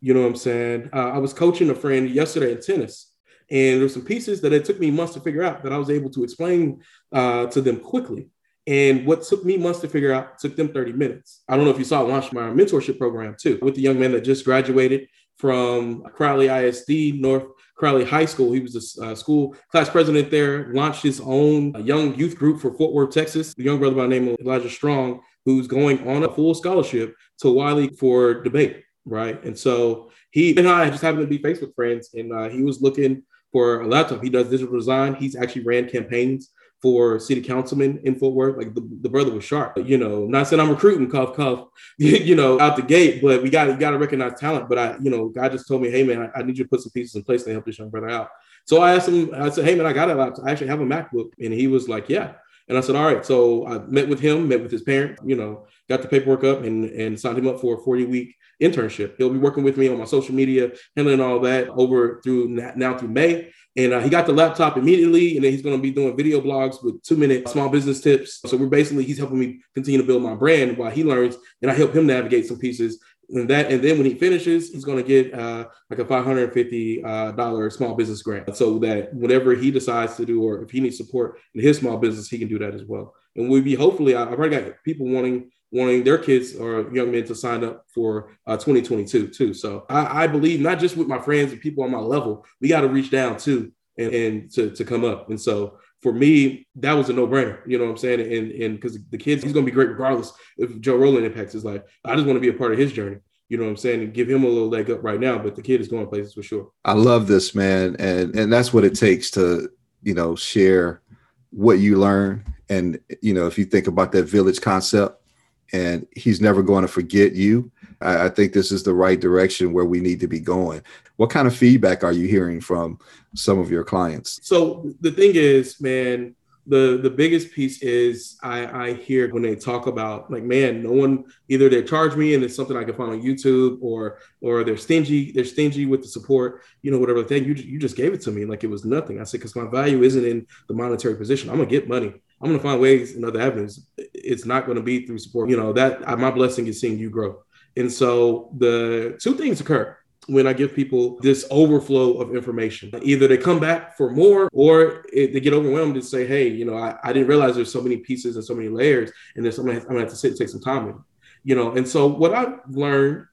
You 0.00 0.14
know 0.14 0.22
what 0.22 0.28
I'm 0.28 0.36
saying? 0.36 0.90
Uh, 0.92 1.10
I 1.10 1.18
was 1.18 1.32
coaching 1.32 1.70
a 1.70 1.74
friend 1.74 2.10
yesterday 2.10 2.52
in 2.52 2.60
tennis, 2.60 3.13
and 3.50 3.80
there's 3.80 3.92
some 3.92 4.04
pieces 4.04 4.40
that 4.40 4.52
it 4.52 4.64
took 4.64 4.80
me 4.80 4.90
months 4.90 5.14
to 5.14 5.20
figure 5.20 5.42
out 5.42 5.62
that 5.62 5.72
I 5.72 5.78
was 5.78 5.90
able 5.90 6.10
to 6.10 6.24
explain 6.24 6.82
uh, 7.12 7.46
to 7.46 7.60
them 7.60 7.78
quickly. 7.80 8.28
And 8.66 9.06
what 9.06 9.22
took 9.22 9.44
me 9.44 9.58
months 9.58 9.80
to 9.80 9.88
figure 9.88 10.12
out 10.12 10.38
took 10.38 10.56
them 10.56 10.68
30 10.68 10.92
minutes. 10.92 11.42
I 11.48 11.56
don't 11.56 11.66
know 11.66 11.70
if 11.70 11.78
you 11.78 11.84
saw 11.84 12.00
I 12.00 12.08
launched 12.08 12.32
my 12.32 12.48
mentorship 12.48 12.98
program 12.98 13.36
too 13.38 13.58
with 13.60 13.74
the 13.74 13.82
young 13.82 14.00
man 14.00 14.12
that 14.12 14.22
just 14.22 14.44
graduated 14.44 15.08
from 15.36 16.02
Crowley 16.14 16.48
ISD, 16.48 17.20
North 17.20 17.44
Crowley 17.76 18.04
High 18.04 18.24
School. 18.24 18.52
He 18.52 18.60
was 18.60 18.96
a 18.98 19.04
uh, 19.04 19.14
school 19.14 19.56
class 19.70 19.90
president 19.90 20.30
there, 20.30 20.72
launched 20.72 21.02
his 21.02 21.20
own 21.20 21.74
uh, 21.74 21.80
young 21.80 22.14
youth 22.14 22.36
group 22.36 22.60
for 22.60 22.72
Fort 22.74 22.94
Worth, 22.94 23.10
Texas. 23.10 23.52
The 23.54 23.64
young 23.64 23.78
brother 23.78 23.96
by 23.96 24.02
the 24.02 24.08
name 24.08 24.28
of 24.28 24.36
Elijah 24.40 24.70
Strong, 24.70 25.20
who's 25.44 25.66
going 25.66 26.06
on 26.08 26.24
a 26.24 26.32
full 26.32 26.54
scholarship 26.54 27.14
to 27.40 27.50
Wiley 27.50 27.88
for 27.88 28.42
debate, 28.42 28.84
right? 29.04 29.42
And 29.44 29.58
so 29.58 30.10
he 30.34 30.56
and 30.56 30.68
I 30.68 30.90
just 30.90 31.00
happened 31.00 31.22
to 31.22 31.26
be 31.28 31.38
Facebook 31.38 31.76
friends, 31.76 32.10
and 32.12 32.32
uh, 32.32 32.48
he 32.48 32.64
was 32.64 32.82
looking 32.82 33.22
for 33.52 33.82
a 33.82 33.86
laptop. 33.86 34.20
He 34.20 34.28
does 34.28 34.50
digital 34.50 34.74
design. 34.74 35.14
He's 35.14 35.36
actually 35.36 35.62
ran 35.62 35.88
campaigns 35.88 36.50
for 36.82 37.20
city 37.20 37.40
councilman 37.40 38.00
in 38.02 38.16
Fort 38.16 38.34
Worth. 38.34 38.56
Like 38.56 38.74
the, 38.74 38.80
the 39.02 39.08
brother 39.08 39.30
was 39.30 39.44
sharp. 39.44 39.78
You 39.78 39.96
know, 39.96 40.26
not 40.26 40.48
saying 40.48 40.58
I'm 40.58 40.70
recruiting, 40.70 41.08
cuff, 41.08 41.36
cuff, 41.36 41.68
you 41.98 42.34
know, 42.34 42.58
out 42.58 42.74
the 42.74 42.82
gate, 42.82 43.22
but 43.22 43.44
we 43.44 43.48
got 43.48 43.68
you 43.68 43.76
got 43.76 43.92
to 43.92 43.98
recognize 43.98 44.40
talent. 44.40 44.68
But 44.68 44.78
I, 44.78 44.96
you 45.00 45.08
know, 45.08 45.28
God 45.28 45.52
just 45.52 45.68
told 45.68 45.82
me, 45.82 45.90
hey 45.90 46.02
man, 46.02 46.28
I, 46.34 46.40
I, 46.40 46.42
need 46.42 46.58
you 46.58 46.64
to 46.64 46.68
put 46.68 46.80
some 46.80 46.90
pieces 46.90 47.14
in 47.14 47.22
place 47.22 47.44
to 47.44 47.52
help 47.52 47.64
this 47.64 47.78
young 47.78 47.90
brother 47.90 48.10
out. 48.10 48.28
So 48.64 48.82
I 48.82 48.96
asked 48.96 49.08
him, 49.08 49.30
I 49.36 49.50
said, 49.50 49.64
hey 49.64 49.76
man, 49.76 49.86
I 49.86 49.92
got 49.92 50.10
a 50.10 50.16
laptop. 50.16 50.46
I 50.46 50.50
actually 50.50 50.66
have 50.66 50.80
a 50.80 50.84
MacBook, 50.84 51.30
and 51.40 51.54
he 51.54 51.68
was 51.68 51.88
like, 51.88 52.08
yeah. 52.08 52.32
And 52.68 52.78
I 52.78 52.80
said, 52.80 52.96
all 52.96 53.04
right. 53.04 53.24
So 53.24 53.66
I 53.66 53.78
met 53.78 54.08
with 54.08 54.20
him, 54.20 54.48
met 54.48 54.62
with 54.62 54.72
his 54.72 54.82
parents, 54.82 55.20
you 55.24 55.36
know, 55.36 55.66
got 55.88 56.02
the 56.02 56.08
paperwork 56.08 56.44
up 56.44 56.62
and, 56.62 56.84
and 56.86 57.18
signed 57.18 57.38
him 57.38 57.46
up 57.46 57.60
for 57.60 57.74
a 57.74 57.78
40 57.78 58.06
week 58.06 58.34
internship. 58.62 59.16
He'll 59.18 59.30
be 59.30 59.38
working 59.38 59.64
with 59.64 59.76
me 59.76 59.88
on 59.88 59.98
my 59.98 60.04
social 60.04 60.34
media, 60.34 60.72
handling 60.96 61.20
all 61.20 61.40
that 61.40 61.68
over 61.68 62.20
through 62.22 62.48
now 62.48 62.96
through 62.96 63.08
May. 63.08 63.52
And 63.76 63.92
uh, 63.92 64.00
he 64.00 64.08
got 64.08 64.26
the 64.26 64.32
laptop 64.32 64.76
immediately, 64.76 65.34
and 65.34 65.44
then 65.44 65.50
he's 65.52 65.62
going 65.62 65.76
to 65.76 65.82
be 65.82 65.90
doing 65.90 66.16
video 66.16 66.40
blogs 66.40 66.82
with 66.84 67.02
two 67.02 67.16
minute 67.16 67.48
small 67.48 67.68
business 67.68 68.00
tips. 68.00 68.40
So 68.46 68.56
we're 68.56 68.66
basically 68.66 69.04
he's 69.04 69.18
helping 69.18 69.40
me 69.40 69.60
continue 69.74 70.00
to 70.00 70.06
build 70.06 70.22
my 70.22 70.34
brand 70.34 70.76
while 70.78 70.90
he 70.90 71.02
learns, 71.02 71.36
and 71.60 71.70
I 71.70 71.74
help 71.74 71.92
him 71.92 72.06
navigate 72.06 72.46
some 72.46 72.58
pieces. 72.58 73.02
And 73.30 73.48
that, 73.50 73.72
and 73.72 73.82
then 73.82 73.96
when 73.96 74.06
he 74.06 74.14
finishes, 74.14 74.70
he's 74.70 74.84
going 74.84 74.98
to 74.98 75.08
get 75.08 75.34
uh, 75.34 75.66
like 75.90 75.98
a 75.98 76.04
five 76.04 76.24
hundred 76.24 76.52
fifty 76.52 77.00
dollar 77.02 77.70
small 77.70 77.94
business 77.94 78.22
grant, 78.22 78.54
so 78.56 78.78
that 78.80 79.12
whatever 79.14 79.54
he 79.54 79.70
decides 79.70 80.14
to 80.16 80.26
do, 80.26 80.42
or 80.42 80.62
if 80.62 80.70
he 80.70 80.80
needs 80.80 80.98
support 80.98 81.40
in 81.54 81.62
his 81.62 81.78
small 81.78 81.96
business, 81.96 82.28
he 82.28 82.38
can 82.38 82.48
do 82.48 82.58
that 82.58 82.74
as 82.74 82.84
well. 82.84 83.14
and 83.36 83.48
we'll 83.48 83.62
be 83.62 83.74
hopefully 83.74 84.14
I've 84.14 84.28
already 84.28 84.56
got 84.56 84.84
people 84.84 85.06
wanting 85.06 85.50
wanting 85.74 86.04
their 86.04 86.18
kids 86.18 86.54
or 86.54 86.88
young 86.94 87.10
men 87.10 87.24
to 87.24 87.34
sign 87.34 87.64
up 87.64 87.84
for 87.92 88.36
uh, 88.46 88.56
2022 88.56 89.26
too. 89.26 89.52
So 89.52 89.84
I, 89.88 90.24
I, 90.24 90.26
believe 90.28 90.60
not 90.60 90.78
just 90.78 90.96
with 90.96 91.08
my 91.08 91.18
friends 91.18 91.50
and 91.50 91.60
people 91.60 91.82
on 91.82 91.90
my 91.90 91.98
level, 91.98 92.46
we 92.60 92.68
got 92.68 92.82
to 92.82 92.88
reach 92.88 93.10
down 93.10 93.38
too 93.38 93.72
and, 93.98 94.14
and 94.14 94.50
to, 94.52 94.70
to 94.70 94.84
come 94.84 95.04
up. 95.04 95.30
And 95.30 95.40
so 95.40 95.78
for 96.00 96.12
me, 96.12 96.68
that 96.76 96.92
was 96.92 97.08
a 97.08 97.12
no 97.12 97.26
brainer. 97.26 97.58
You 97.66 97.78
know 97.78 97.84
what 97.84 97.90
I'm 97.90 97.96
saying? 97.96 98.20
And 98.20 98.52
and 98.52 98.74
because 98.76 98.98
the 99.10 99.18
kids, 99.18 99.42
he's 99.42 99.52
going 99.52 99.66
to 99.66 99.70
be 99.70 99.74
great 99.74 99.88
regardless 99.88 100.32
if 100.56 100.80
Joe 100.80 100.96
Roland 100.96 101.26
impacts 101.26 101.54
his 101.54 101.64
life. 101.64 101.82
I 102.04 102.14
just 102.14 102.26
want 102.26 102.36
to 102.36 102.40
be 102.40 102.50
a 102.50 102.58
part 102.58 102.72
of 102.72 102.78
his 102.78 102.92
journey. 102.92 103.16
You 103.48 103.58
know 103.58 103.64
what 103.64 103.70
I'm 103.70 103.76
saying? 103.76 104.00
And 104.00 104.14
give 104.14 104.30
him 104.30 104.44
a 104.44 104.48
little 104.48 104.68
leg 104.68 104.90
up 104.90 105.02
right 105.02 105.18
now. 105.18 105.38
But 105.38 105.56
the 105.56 105.62
kid 105.62 105.80
is 105.80 105.88
going 105.88 106.06
places 106.06 106.34
for 106.34 106.42
sure. 106.42 106.70
I 106.84 106.92
love 106.92 107.26
this 107.26 107.52
man, 107.52 107.96
and 107.98 108.36
and 108.36 108.52
that's 108.52 108.72
what 108.72 108.84
it 108.84 108.94
takes 108.94 109.30
to 109.32 109.68
you 110.04 110.14
know 110.14 110.36
share 110.36 111.02
what 111.50 111.80
you 111.80 111.98
learn. 111.98 112.44
And 112.68 113.00
you 113.22 113.34
know, 113.34 113.48
if 113.48 113.58
you 113.58 113.64
think 113.64 113.88
about 113.88 114.12
that 114.12 114.24
village 114.24 114.60
concept, 114.60 115.23
and 115.72 116.06
he's 116.14 116.40
never 116.40 116.62
going 116.62 116.82
to 116.82 116.88
forget 116.88 117.34
you. 117.34 117.70
I, 118.00 118.26
I, 118.26 118.28
think 118.28 118.52
this 118.52 118.70
is 118.70 118.82
the 118.82 118.94
right 118.94 119.20
direction 119.20 119.72
where 119.72 119.84
we 119.84 120.00
need 120.00 120.20
to 120.20 120.28
be 120.28 120.40
going. 120.40 120.82
What 121.16 121.30
kind 121.30 121.46
of 121.46 121.56
feedback 121.56 122.04
are 122.04 122.12
you 122.12 122.26
hearing 122.26 122.60
from 122.60 122.98
some 123.34 123.58
of 123.58 123.70
your 123.70 123.84
clients? 123.84 124.40
So 124.42 124.92
the 125.00 125.10
thing 125.10 125.32
is, 125.34 125.80
man, 125.80 126.34
the 126.66 126.98
the 127.02 127.10
biggest 127.10 127.52
piece 127.52 127.82
is 127.82 128.38
I, 128.42 128.86
I 128.86 128.92
hear 128.94 129.32
when 129.32 129.42
they 129.42 129.54
talk 129.54 129.86
about 129.86 130.30
like, 130.30 130.42
man, 130.42 130.82
no 130.82 130.92
one 130.92 131.24
either 131.48 131.68
they 131.68 131.82
charge 131.82 132.16
me 132.16 132.34
and 132.34 132.42
it's 132.42 132.56
something 132.56 132.76
I 132.76 132.84
can 132.84 132.94
find 132.94 133.12
on 133.12 133.22
YouTube 133.22 133.78
or 133.82 134.18
or 134.40 134.64
they're 134.64 134.76
stingy, 134.76 135.32
they're 135.32 135.44
stingy 135.44 135.84
with 135.84 136.02
the 136.02 136.08
support, 136.08 136.62
you 136.82 136.90
know, 136.90 136.98
whatever 136.98 137.22
thing. 137.22 137.44
You 137.44 137.54
you 137.54 137.78
just 137.78 137.96
gave 137.96 138.14
it 138.14 138.22
to 138.22 138.30
me 138.30 138.46
like 138.46 138.64
it 138.64 138.70
was 138.70 138.84
nothing. 138.84 139.20
I 139.20 139.24
said 139.24 139.40
because 139.40 139.56
my 139.56 139.68
value 139.68 140.02
isn't 140.02 140.24
in 140.24 140.46
the 140.68 140.74
monetary 140.74 141.16
position. 141.16 141.50
I'm 141.50 141.56
gonna 141.56 141.68
get 141.68 141.88
money. 141.88 142.14
I'm 142.40 142.48
going 142.48 142.58
to 142.58 142.62
find 142.62 142.80
ways 142.80 143.14
and 143.14 143.24
other 143.24 143.40
avenues. 143.40 143.86
It's 143.96 144.44
not 144.44 144.66
going 144.66 144.76
to 144.76 144.82
be 144.82 145.06
through 145.06 145.18
support. 145.18 145.48
You 145.50 145.56
know, 145.56 145.72
that 145.72 146.18
my 146.18 146.30
blessing 146.30 146.66
is 146.66 146.80
seeing 146.80 146.98
you 146.98 147.10
grow. 147.10 147.42
And 147.76 147.90
so 147.90 148.52
the 148.58 149.18
two 149.20 149.34
things 149.34 149.60
occur 149.60 149.96
when 150.26 150.46
I 150.46 150.52
give 150.52 150.74
people 150.74 151.18
this 151.20 151.46
overflow 151.50 152.14
of 152.14 152.34
information. 152.34 152.90
Either 153.02 153.28
they 153.28 153.36
come 153.36 153.60
back 153.60 153.96
for 153.96 154.10
more 154.10 154.48
or 154.52 155.04
it, 155.12 155.32
they 155.32 155.40
get 155.40 155.52
overwhelmed 155.52 155.96
and 155.96 156.04
say, 156.04 156.26
hey, 156.26 156.48
you 156.48 156.64
know, 156.64 156.76
I, 156.76 156.96
I, 157.02 157.12
didn't 157.12 157.28
realize 157.28 157.54
there's 157.54 157.72
so 157.72 157.82
many 157.82 157.98
pieces 157.98 158.36
and 158.36 158.44
so 158.44 158.54
many 158.54 158.68
layers 158.68 159.10
and 159.36 159.44
there's 159.44 159.56
something 159.56 159.76
I'm 159.76 159.82
going 159.82 159.96
to 159.96 160.00
have 160.02 160.10
to 160.10 160.16
sit 160.16 160.30
and 160.30 160.38
take 160.38 160.48
some 160.48 160.62
time 160.62 160.86
with. 160.86 160.96
You 161.42 161.54
know, 161.54 161.72
and 161.72 161.86
so 161.86 162.06
what 162.06 162.32
I've 162.32 162.60
learned 162.68 163.26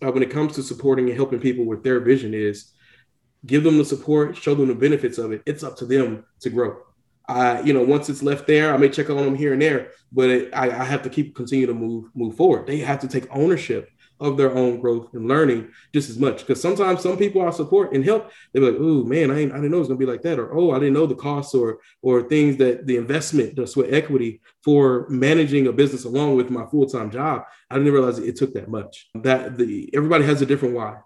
uh, 0.00 0.12
when 0.12 0.22
it 0.22 0.30
comes 0.30 0.54
to 0.54 0.62
supporting 0.62 1.08
and 1.08 1.16
helping 1.16 1.40
people 1.40 1.64
with 1.64 1.82
their 1.82 1.98
vision 1.98 2.34
is 2.34 2.72
give 3.46 3.64
them 3.64 3.78
the 3.78 3.84
support, 3.84 4.36
show 4.36 4.54
them 4.54 4.68
the 4.68 4.74
benefits 4.74 5.18
of 5.18 5.32
it. 5.32 5.42
It's 5.44 5.64
up 5.64 5.76
to 5.78 5.86
them 5.86 6.24
to 6.40 6.50
grow. 6.50 6.76
I, 7.28 7.60
you 7.60 7.74
know, 7.74 7.82
once 7.82 8.08
it's 8.08 8.22
left 8.22 8.46
there, 8.46 8.72
I 8.72 8.78
may 8.78 8.88
check 8.88 9.10
on 9.10 9.16
them 9.16 9.36
here 9.36 9.52
and 9.52 9.60
there, 9.60 9.90
but 10.10 10.30
it, 10.30 10.50
I, 10.54 10.70
I, 10.70 10.84
have 10.84 11.02
to 11.02 11.10
keep 11.10 11.36
continue 11.36 11.66
to 11.66 11.74
move 11.74 12.06
move 12.14 12.36
forward. 12.36 12.66
They 12.66 12.78
have 12.78 13.00
to 13.00 13.08
take 13.08 13.26
ownership 13.30 13.90
of 14.20 14.36
their 14.36 14.52
own 14.52 14.80
growth 14.80 15.12
and 15.12 15.28
learning 15.28 15.70
just 15.94 16.10
as 16.10 16.18
much. 16.18 16.40
Because 16.40 16.60
sometimes 16.60 17.02
some 17.02 17.16
people 17.16 17.42
I 17.42 17.50
support 17.50 17.92
and 17.92 18.04
help, 18.04 18.30
they're 18.52 18.62
like, 18.62 18.76
"Oh 18.78 19.04
man, 19.04 19.30
I, 19.30 19.42
I 19.42 19.44
didn't 19.44 19.70
know 19.70 19.76
it 19.76 19.80
was 19.80 19.88
gonna 19.88 19.98
be 19.98 20.06
like 20.06 20.22
that," 20.22 20.38
or 20.38 20.56
"Oh, 20.56 20.70
I 20.70 20.78
didn't 20.78 20.94
know 20.94 21.06
the 21.06 21.14
costs 21.14 21.54
or 21.54 21.80
or 22.00 22.22
things 22.22 22.56
that 22.56 22.86
the 22.86 22.96
investment, 22.96 23.56
the 23.56 23.66
sweat 23.66 23.92
equity 23.92 24.40
for 24.64 25.06
managing 25.10 25.66
a 25.66 25.72
business 25.72 26.04
along 26.04 26.36
with 26.36 26.50
my 26.50 26.64
full 26.66 26.86
time 26.86 27.10
job. 27.10 27.42
I 27.70 27.76
didn't 27.76 27.92
realize 27.92 28.18
it 28.18 28.36
took 28.36 28.54
that 28.54 28.68
much. 28.68 29.08
That 29.14 29.58
the 29.58 29.90
everybody 29.94 30.24
has 30.24 30.40
a 30.40 30.46
different 30.46 30.74
why 30.74 30.96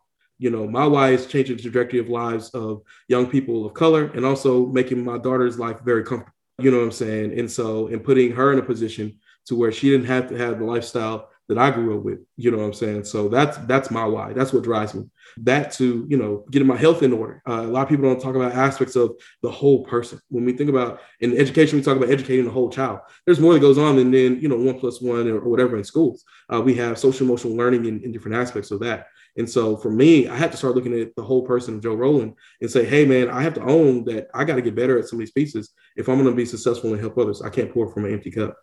you 0.43 0.51
know, 0.51 0.67
my 0.67 0.85
why 0.85 1.11
is 1.11 1.27
changing 1.27 1.57
the 1.57 1.63
trajectory 1.63 2.01
of 2.01 2.09
lives 2.09 2.51
of 2.51 2.83
young 3.07 3.29
people 3.29 3.65
of 3.65 3.75
color 3.75 4.07
and 4.17 4.27
also 4.27 4.67
making 4.67 5.05
my 5.05 5.17
daughter's 5.17 5.57
life 5.57 5.79
very 5.85 6.03
comfortable. 6.03 6.35
You 6.59 6.73
know 6.73 6.79
what 6.79 6.85
I'm 6.85 6.91
saying? 6.91 7.39
And 7.39 7.49
so, 7.49 7.87
and 7.87 8.03
putting 8.03 8.33
her 8.33 8.53
in 8.53 8.59
a 8.59 8.63
position 8.63 9.21
to 9.47 9.55
where 9.55 9.71
she 9.71 9.89
didn't 9.91 10.07
have 10.07 10.29
to 10.31 10.37
have 10.37 10.59
the 10.59 10.65
lifestyle 10.65 11.31
that 11.49 11.59
I 11.59 11.71
grew 11.71 11.97
up 11.97 12.05
with. 12.05 12.19
You 12.37 12.51
know 12.51 12.59
what 12.59 12.65
I'm 12.65 12.73
saying? 12.73 13.05
So 13.05 13.29
that's 13.29 13.57
that's 13.67 13.91
my 13.91 14.05
why. 14.05 14.33
That's 14.33 14.53
what 14.53 14.65
drives 14.65 14.95
me. 14.95 15.05
That 15.39 15.73
to 15.75 16.07
you 16.09 16.17
know 16.17 16.45
getting 16.51 16.67
my 16.67 16.77
health 16.77 17.05
in 17.05 17.13
order. 17.13 17.41
Uh, 17.49 17.63
a 17.63 17.71
lot 17.71 17.83
of 17.83 17.89
people 17.89 18.05
don't 18.05 18.21
talk 18.21 18.35
about 18.35 18.53
aspects 18.53 18.97
of 18.97 19.13
the 19.43 19.51
whole 19.51 19.85
person. 19.85 20.21
When 20.29 20.45
we 20.45 20.55
think 20.55 20.71
about 20.71 21.01
in 21.21 21.37
education, 21.37 21.79
we 21.79 21.85
talk 21.85 21.97
about 21.97 22.11
educating 22.11 22.47
the 22.47 22.51
whole 22.51 22.71
child. 22.71 23.01
There's 23.27 23.41
more 23.41 23.55
that 23.55 23.61
goes 23.61 23.79
on 23.79 23.97
than 23.97 24.11
then 24.11 24.41
you 24.41 24.49
know 24.49 24.57
one 24.57 24.79
plus 24.79 25.01
one 25.01 25.29
or, 25.29 25.49
whatever 25.49 25.77
in 25.77 25.85
schools. 25.85 26.25
Uh, 26.53 26.61
we 26.61 26.75
have 26.75 26.99
social 26.99 27.27
emotional 27.27 27.57
learning 27.57 27.87
in, 27.87 28.03
in 28.03 28.11
different 28.13 28.37
aspects 28.37 28.71
of 28.73 28.81
that. 28.81 29.07
And 29.37 29.49
so 29.49 29.77
for 29.77 29.91
me, 29.91 30.29
I 30.29 30.37
had 30.37 30.51
to 30.53 30.59
start 30.59 30.75
looking 30.75 30.99
at 30.99 31.15
the 31.17 31.23
whole 31.23 31.43
person 31.43 31.77
of 31.77 31.83
Joe 31.83 31.95
Roland 31.95 32.35
and 32.61 32.71
say, 32.71 32.85
hey, 32.85 33.07
man, 33.07 33.31
I 33.31 33.43
have 33.43 33.55
to 33.55 33.63
own 33.63 34.05
that 34.05 34.29
I 34.35 34.45
got 34.45 34.57
to 34.57 34.63
get 34.63 34.75
better 34.75 34.99
at 34.99 35.09
some 35.09 35.19
of 35.19 35.21
these 35.21 35.33
pieces 35.33 35.73
if 35.97 36.09
I'm 36.09 36.17
going 36.17 36.29
to 36.29 36.37
be 36.37 36.45
successful 36.45 36.93
and 36.93 37.01
help 37.01 37.17
others. 37.17 37.41
I 37.41 37.49
can't 37.49 37.73
pour 37.73 37.91
from 37.93 38.05
an 38.05 38.13
empty 38.13 38.31
cup. 38.31 38.57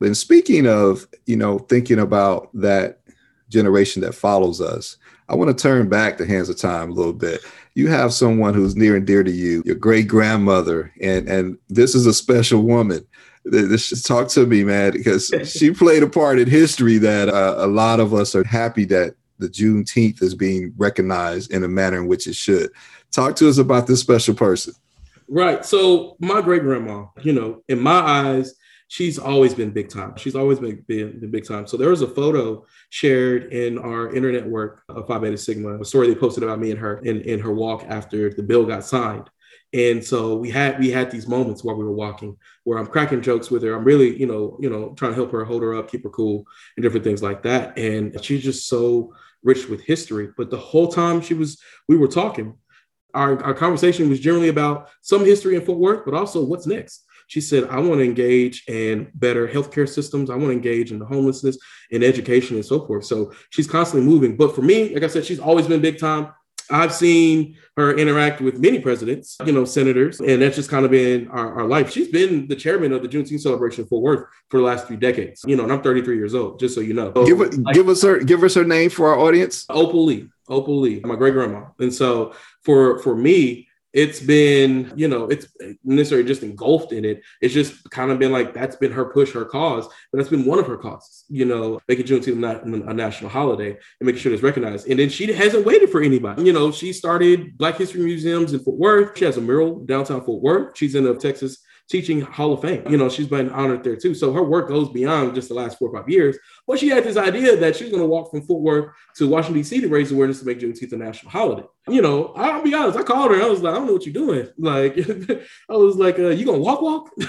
And 0.00 0.16
speaking 0.16 0.66
of, 0.66 1.06
you 1.26 1.36
know, 1.36 1.58
thinking 1.58 1.98
about 1.98 2.50
that 2.54 3.00
generation 3.48 4.02
that 4.02 4.14
follows 4.14 4.60
us, 4.60 4.96
I 5.28 5.36
want 5.36 5.56
to 5.56 5.62
turn 5.62 5.88
back 5.88 6.18
the 6.18 6.26
hands 6.26 6.48
of 6.48 6.58
time 6.58 6.90
a 6.90 6.94
little 6.94 7.12
bit. 7.12 7.40
You 7.74 7.88
have 7.88 8.12
someone 8.12 8.52
who's 8.52 8.74
near 8.74 8.96
and 8.96 9.06
dear 9.06 9.22
to 9.22 9.30
you, 9.30 9.62
your 9.64 9.76
great 9.76 10.08
grandmother, 10.08 10.92
and 11.00 11.28
and 11.28 11.56
this 11.68 11.94
is 11.94 12.06
a 12.06 12.12
special 12.12 12.62
woman. 12.62 13.06
This 13.44 14.02
talk 14.02 14.28
to 14.30 14.44
me, 14.44 14.64
man, 14.64 14.92
because 14.92 15.32
she 15.44 15.70
played 15.70 16.02
a 16.02 16.08
part 16.08 16.40
in 16.40 16.48
history 16.48 16.98
that 16.98 17.28
uh, 17.28 17.54
a 17.58 17.66
lot 17.68 18.00
of 18.00 18.12
us 18.12 18.34
are 18.34 18.44
happy 18.44 18.84
that 18.86 19.14
the 19.40 19.48
Juneteenth 19.48 20.22
is 20.22 20.34
being 20.34 20.72
recognized 20.76 21.52
in 21.52 21.64
a 21.64 21.68
manner 21.68 21.98
in 21.98 22.06
which 22.06 22.26
it 22.26 22.34
should. 22.34 22.70
Talk 23.10 23.36
to 23.36 23.48
us 23.48 23.58
about 23.58 23.86
this 23.86 24.00
special 24.00 24.34
person. 24.34 24.74
Right. 25.28 25.64
So 25.64 26.16
my 26.18 26.40
great 26.40 26.62
grandma, 26.62 27.06
you 27.22 27.32
know, 27.32 27.62
in 27.68 27.80
my 27.80 27.98
eyes, 27.98 28.54
she's 28.88 29.18
always 29.18 29.54
been 29.54 29.70
big 29.70 29.88
time. 29.88 30.16
She's 30.16 30.34
always 30.34 30.58
been, 30.58 30.84
been, 30.88 31.20
been, 31.20 31.30
big 31.30 31.46
time. 31.46 31.66
So 31.66 31.76
there 31.76 31.90
was 31.90 32.02
a 32.02 32.08
photo 32.08 32.66
shared 32.90 33.52
in 33.52 33.78
our 33.78 34.12
internet 34.12 34.44
work 34.44 34.82
of 34.88 35.06
Phi 35.06 35.18
Beta 35.18 35.38
Sigma, 35.38 35.80
a 35.80 35.84
story 35.84 36.08
they 36.08 36.16
posted 36.16 36.42
about 36.42 36.58
me 36.58 36.72
and 36.72 36.80
her 36.80 36.98
in, 36.98 37.20
in 37.22 37.38
her 37.38 37.52
walk 37.52 37.84
after 37.88 38.34
the 38.34 38.42
bill 38.42 38.66
got 38.66 38.84
signed. 38.84 39.30
And 39.72 40.04
so 40.04 40.36
we 40.36 40.50
had 40.50 40.78
we 40.80 40.90
had 40.90 41.10
these 41.10 41.28
moments 41.28 41.62
while 41.62 41.76
we 41.76 41.84
were 41.84 41.92
walking 41.92 42.36
where 42.64 42.78
I'm 42.78 42.86
cracking 42.86 43.22
jokes 43.22 43.50
with 43.50 43.62
her. 43.62 43.74
I'm 43.74 43.84
really, 43.84 44.18
you 44.18 44.26
know, 44.26 44.58
you 44.60 44.68
know, 44.68 44.94
trying 44.94 45.12
to 45.12 45.16
help 45.16 45.30
her 45.32 45.44
hold 45.44 45.62
her 45.62 45.74
up, 45.74 45.90
keep 45.90 46.02
her 46.02 46.10
cool, 46.10 46.44
and 46.76 46.82
different 46.82 47.04
things 47.04 47.22
like 47.22 47.42
that. 47.44 47.78
And 47.78 48.22
she's 48.24 48.42
just 48.42 48.68
so 48.68 49.14
rich 49.42 49.68
with 49.68 49.82
history. 49.82 50.28
But 50.36 50.50
the 50.50 50.58
whole 50.58 50.88
time 50.88 51.20
she 51.20 51.34
was, 51.34 51.60
we 51.88 51.96
were 51.96 52.08
talking, 52.08 52.54
our, 53.14 53.42
our 53.42 53.54
conversation 53.54 54.08
was 54.08 54.20
generally 54.20 54.48
about 54.48 54.88
some 55.02 55.24
history 55.24 55.56
in 55.56 55.64
Fort 55.64 55.78
Worth, 55.78 56.04
but 56.04 56.14
also 56.14 56.44
what's 56.44 56.66
next. 56.66 57.04
She 57.28 57.40
said, 57.40 57.64
I 57.64 57.78
want 57.78 58.00
to 58.00 58.04
engage 58.04 58.64
in 58.66 59.08
better 59.14 59.46
healthcare 59.46 59.88
systems. 59.88 60.30
I 60.30 60.34
want 60.34 60.48
to 60.48 60.52
engage 60.52 60.90
in 60.90 60.98
the 60.98 61.06
homelessness 61.06 61.58
and 61.92 62.02
education 62.02 62.56
and 62.56 62.64
so 62.64 62.84
forth. 62.86 63.04
So 63.04 63.32
she's 63.50 63.68
constantly 63.68 64.08
moving. 64.08 64.36
But 64.36 64.54
for 64.54 64.62
me, 64.62 64.92
like 64.92 65.04
I 65.04 65.06
said, 65.06 65.24
she's 65.24 65.38
always 65.38 65.68
been 65.68 65.80
big 65.80 65.98
time. 65.98 66.32
I've 66.70 66.94
seen 66.94 67.56
her 67.76 67.96
interact 67.96 68.40
with 68.40 68.58
many 68.58 68.80
presidents, 68.80 69.36
you 69.44 69.52
know, 69.52 69.64
senators, 69.64 70.20
and 70.20 70.42
that's 70.42 70.56
just 70.56 70.70
kind 70.70 70.84
of 70.84 70.90
been 70.90 71.28
our, 71.28 71.60
our 71.60 71.66
life. 71.66 71.90
She's 71.90 72.08
been 72.08 72.46
the 72.48 72.56
chairman 72.56 72.92
of 72.92 73.02
the 73.02 73.08
Juneteenth 73.08 73.40
celebration 73.40 73.86
for 73.86 74.00
Worth 74.00 74.26
for 74.48 74.58
the 74.58 74.66
last 74.66 74.86
three 74.86 74.96
decades. 74.96 75.42
You 75.46 75.56
know, 75.56 75.64
and 75.64 75.72
I'm 75.72 75.82
33 75.82 76.16
years 76.16 76.34
old, 76.34 76.60
just 76.60 76.74
so 76.74 76.80
you 76.80 76.94
know. 76.94 77.12
So, 77.14 77.26
give, 77.26 77.38
like, 77.38 77.74
give 77.74 77.88
us 77.88 78.02
her 78.02 78.18
give 78.18 78.42
us 78.44 78.54
her 78.54 78.64
name 78.64 78.90
for 78.90 79.08
our 79.08 79.18
audience. 79.18 79.66
Opal 79.68 80.04
Lee. 80.04 80.28
Opal 80.48 80.80
Lee, 80.80 81.00
my 81.00 81.16
great 81.16 81.34
grandma. 81.34 81.66
And 81.78 81.94
so 81.94 82.34
for 82.62 82.98
for 82.98 83.14
me, 83.14 83.68
it's 83.92 84.20
been, 84.20 84.92
you 84.94 85.08
know, 85.08 85.24
it's 85.24 85.48
necessarily 85.84 86.26
just 86.26 86.42
engulfed 86.42 86.92
in 86.92 87.04
it. 87.04 87.22
It's 87.40 87.54
just 87.54 87.90
kind 87.90 88.10
of 88.10 88.18
been 88.18 88.32
like 88.32 88.54
that's 88.54 88.76
been 88.76 88.92
her 88.92 89.06
push, 89.06 89.32
her 89.32 89.44
cause, 89.44 89.86
but 90.10 90.18
that's 90.18 90.28
been 90.28 90.44
one 90.44 90.58
of 90.58 90.66
her 90.66 90.76
causes, 90.76 91.24
you 91.28 91.44
know, 91.44 91.80
making 91.88 92.06
Juneteenth 92.06 92.36
not 92.36 92.64
a 92.64 92.94
national 92.94 93.30
holiday 93.30 93.70
and 93.70 94.06
making 94.06 94.20
sure 94.20 94.32
it's 94.32 94.42
recognized. 94.42 94.88
And 94.88 94.98
then 94.98 95.08
she 95.08 95.32
hasn't 95.32 95.66
waited 95.66 95.90
for 95.90 96.00
anybody. 96.00 96.42
You 96.42 96.52
know, 96.52 96.70
she 96.70 96.92
started 96.92 97.56
Black 97.58 97.76
History 97.76 98.02
Museums 98.02 98.52
in 98.52 98.60
Fort 98.60 98.78
Worth. 98.78 99.18
She 99.18 99.24
has 99.24 99.36
a 99.36 99.40
mural 99.40 99.80
downtown 99.80 100.24
Fort 100.24 100.42
Worth. 100.42 100.76
She's 100.76 100.94
in 100.94 101.04
the 101.04 101.14
Texas 101.14 101.58
teaching 101.90 102.20
Hall 102.20 102.52
of 102.52 102.62
Fame. 102.62 102.84
You 102.88 102.96
know, 102.96 103.08
she's 103.08 103.26
been 103.26 103.50
honored 103.50 103.82
there 103.82 103.96
too. 103.96 104.14
So 104.14 104.32
her 104.32 104.44
work 104.44 104.68
goes 104.68 104.88
beyond 104.90 105.34
just 105.34 105.48
the 105.48 105.54
last 105.54 105.76
four 105.78 105.90
or 105.90 105.98
five 105.98 106.08
years. 106.08 106.38
But 106.66 106.78
she 106.78 106.88
had 106.88 107.02
this 107.02 107.16
idea 107.16 107.56
that 107.56 107.74
she's 107.74 107.90
going 107.90 108.02
to 108.02 108.06
walk 108.06 108.30
from 108.30 108.42
Fort 108.42 108.62
Worth 108.62 108.94
to 109.16 109.28
Washington, 109.28 109.60
D.C. 109.60 109.80
to 109.80 109.88
raise 109.88 110.12
awareness 110.12 110.38
to 110.38 110.46
make 110.46 110.60
Juneteenth 110.60 110.92
a 110.92 110.96
national 110.96 111.32
holiday. 111.32 111.66
You 111.88 112.00
know, 112.00 112.32
I'll 112.36 112.62
be 112.62 112.74
honest, 112.74 112.96
I 112.96 113.02
called 113.02 113.32
her. 113.32 113.42
I 113.42 113.46
was 113.46 113.60
like, 113.60 113.74
I 113.74 113.78
don't 113.78 113.88
know 113.88 113.94
what 113.94 114.06
you're 114.06 114.12
doing. 114.12 114.48
Like, 114.60 114.96
I 115.68 115.72
was 115.72 115.96
like, 115.96 116.18
uh, 116.18 116.28
you 116.28 116.44
going 116.44 116.58
to 116.58 116.64
walk, 116.64 116.82
walk? 116.82 117.10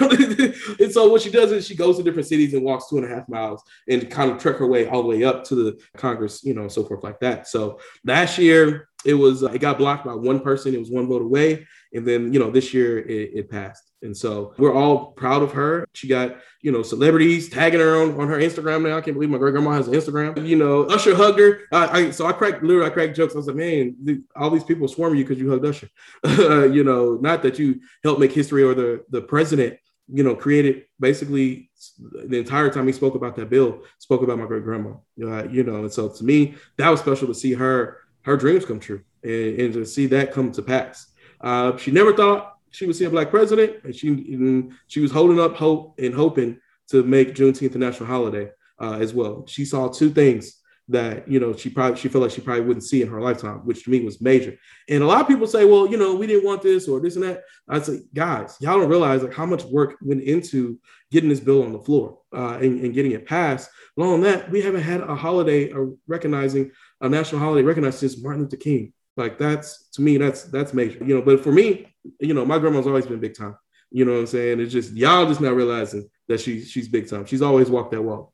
and 0.79 0.91
so 0.91 1.09
what 1.09 1.21
she 1.21 1.31
does 1.31 1.51
is 1.51 1.65
she 1.65 1.75
goes 1.75 1.97
to 1.97 2.03
different 2.03 2.27
cities 2.27 2.53
and 2.53 2.63
walks 2.63 2.87
two 2.87 2.97
and 2.97 3.05
a 3.05 3.15
half 3.15 3.27
miles 3.29 3.63
and 3.87 4.11
kind 4.11 4.29
of 4.29 4.37
trek 4.37 4.57
her 4.57 4.67
way 4.67 4.87
all 4.87 5.01
the 5.01 5.07
way 5.07 5.23
up 5.23 5.43
to 5.45 5.55
the 5.55 5.79
Congress, 5.97 6.43
you 6.43 6.53
know, 6.53 6.67
so 6.67 6.83
forth 6.83 7.03
like 7.03 7.19
that. 7.21 7.47
So 7.47 7.79
last 8.05 8.37
year, 8.37 8.89
it 9.05 9.15
was, 9.15 9.43
uh, 9.43 9.47
it 9.47 9.59
got 9.59 9.79
blocked 9.79 10.05
by 10.05 10.13
one 10.13 10.41
person. 10.41 10.75
It 10.75 10.79
was 10.79 10.91
one 10.91 11.07
vote 11.07 11.23
away. 11.23 11.65
And 11.93 12.07
then, 12.07 12.33
you 12.33 12.39
know, 12.39 12.51
this 12.51 12.73
year 12.73 12.99
it, 12.99 13.31
it 13.33 13.51
passed. 13.51 13.91
And 14.01 14.15
so 14.15 14.53
we're 14.57 14.73
all 14.73 15.11
proud 15.11 15.43
of 15.43 15.51
her. 15.51 15.87
She 15.93 16.07
got, 16.07 16.37
you 16.61 16.71
know, 16.71 16.81
celebrities 16.81 17.49
tagging 17.49 17.79
her 17.79 18.01
on, 18.01 18.19
on 18.19 18.27
her 18.27 18.39
Instagram 18.39 18.83
now. 18.83 18.97
I 18.97 19.01
can't 19.01 19.15
believe 19.15 19.29
my 19.29 19.37
great 19.37 19.51
grandma 19.51 19.71
has 19.71 19.87
an 19.87 19.93
Instagram. 19.93 20.47
You 20.47 20.55
know, 20.55 20.83
Usher 20.83 21.15
hugged 21.15 21.39
her. 21.39 21.61
I, 21.71 21.99
I 21.99 22.11
so 22.11 22.25
I 22.25 22.31
cracked 22.31 22.63
literally 22.63 22.87
I 22.87 22.93
cracked 22.93 23.15
jokes. 23.15 23.33
I 23.33 23.37
was 23.37 23.47
like, 23.47 23.57
man, 23.57 24.23
all 24.35 24.49
these 24.49 24.63
people 24.63 24.87
swarming 24.87 25.19
you 25.19 25.25
because 25.25 25.39
you 25.39 25.51
hugged 25.51 25.65
Usher. 25.65 25.89
you 26.73 26.83
know, 26.83 27.17
not 27.21 27.43
that 27.43 27.59
you 27.59 27.81
helped 28.03 28.19
make 28.19 28.31
history 28.31 28.63
or 28.63 28.73
the 28.73 29.03
the 29.09 29.21
president 29.21 29.77
you 30.13 30.23
know, 30.23 30.35
created 30.35 30.85
basically 30.99 31.69
the 32.01 32.37
entire 32.37 32.69
time 32.69 32.85
he 32.85 32.93
spoke 32.93 33.15
about 33.15 33.35
that 33.35 33.49
bill, 33.49 33.81
spoke 33.97 34.21
about 34.21 34.37
my 34.37 34.45
great 34.45 34.63
grandma. 34.63 34.91
Uh, 35.21 35.45
you 35.45 35.63
know, 35.63 35.77
and 35.77 35.91
so 35.91 36.09
to 36.09 36.23
me, 36.23 36.55
that 36.77 36.89
was 36.89 36.99
special 36.99 37.27
to 37.27 37.33
see 37.33 37.53
her 37.53 37.97
her 38.23 38.37
dreams 38.37 38.65
come 38.65 38.79
true 38.79 39.01
and, 39.23 39.59
and 39.59 39.73
to 39.73 39.85
see 39.85 40.05
that 40.07 40.31
come 40.31 40.51
to 40.51 40.61
pass. 40.61 41.07
Uh, 41.41 41.77
she 41.77 41.91
never 41.91 42.13
thought 42.13 42.57
she 42.71 42.85
would 42.85 42.95
see 42.95 43.05
a 43.05 43.09
black 43.09 43.29
president, 43.29 43.83
and 43.83 43.95
she 43.95 44.07
and 44.07 44.73
she 44.87 44.99
was 44.99 45.11
holding 45.11 45.39
up 45.39 45.55
hope 45.55 45.99
and 45.99 46.13
hoping 46.13 46.59
to 46.89 47.03
make 47.03 47.35
Juneteenth 47.35 47.75
a 47.75 47.77
national 47.77 48.07
holiday 48.07 48.49
uh, 48.79 48.97
as 48.99 49.13
well. 49.13 49.45
She 49.47 49.65
saw 49.65 49.87
two 49.87 50.09
things 50.09 50.61
that 50.89 51.27
you 51.27 51.39
know 51.39 51.55
she 51.55 51.69
probably 51.69 51.97
she 51.97 52.09
felt 52.09 52.23
like 52.23 52.31
she 52.31 52.41
probably 52.41 52.65
wouldn't 52.65 52.83
see 52.83 53.01
in 53.01 53.07
her 53.07 53.21
lifetime, 53.21 53.59
which 53.65 53.83
to 53.83 53.89
me 53.89 54.01
was 54.01 54.21
major. 54.21 54.57
And 54.89 55.03
a 55.03 55.05
lot 55.05 55.21
of 55.21 55.27
people 55.27 55.47
say, 55.47 55.65
well, 55.65 55.87
you 55.87 55.97
know, 55.97 56.15
we 56.15 56.27
didn't 56.27 56.45
want 56.45 56.61
this 56.61 56.87
or 56.87 56.99
this 56.99 57.15
and 57.15 57.23
that. 57.23 57.43
I 57.67 57.79
say, 57.79 58.01
guys, 58.13 58.57
y'all 58.59 58.79
don't 58.79 58.89
realize 58.89 59.23
like 59.23 59.33
how 59.33 59.45
much 59.45 59.63
work 59.65 59.95
went 60.01 60.23
into 60.23 60.79
getting 61.11 61.29
this 61.29 61.39
bill 61.39 61.63
on 61.63 61.73
the 61.73 61.79
floor 61.79 62.19
uh, 62.33 62.57
and, 62.61 62.79
and, 62.81 62.93
getting 62.93 63.11
it 63.11 63.25
passed. 63.25 63.69
Along 63.97 64.21
that, 64.21 64.49
we 64.49 64.61
haven't 64.61 64.81
had 64.81 65.01
a 65.01 65.15
holiday 65.15 65.71
uh, 65.71 65.87
recognizing 66.07 66.71
a 67.01 67.09
national 67.09 67.41
holiday 67.41 67.63
recognized 67.63 67.99
since 67.99 68.21
Martin 68.21 68.43
Luther 68.43 68.57
King. 68.57 68.93
Like 69.21 69.37
that's 69.37 69.87
to 69.91 70.01
me, 70.01 70.17
that's 70.17 70.43
that's 70.45 70.73
major. 70.73 71.03
You 71.05 71.15
know, 71.15 71.21
but 71.21 71.43
for 71.43 71.51
me, 71.51 71.93
you 72.19 72.33
know, 72.33 72.43
my 72.43 72.57
grandma's 72.57 72.87
always 72.87 73.05
been 73.05 73.19
big 73.19 73.35
time. 73.35 73.55
You 73.91 74.05
know 74.05 74.13
what 74.13 74.19
I'm 74.21 74.27
saying? 74.27 74.59
It's 74.59 74.73
just 74.73 74.93
y'all 74.93 75.27
just 75.27 75.41
not 75.41 75.53
realizing 75.53 76.09
that 76.27 76.39
she 76.39 76.63
she's 76.63 76.87
big 76.87 77.07
time. 77.07 77.25
She's 77.25 77.43
always 77.43 77.69
walked 77.69 77.91
that 77.91 78.01
walk. 78.01 78.33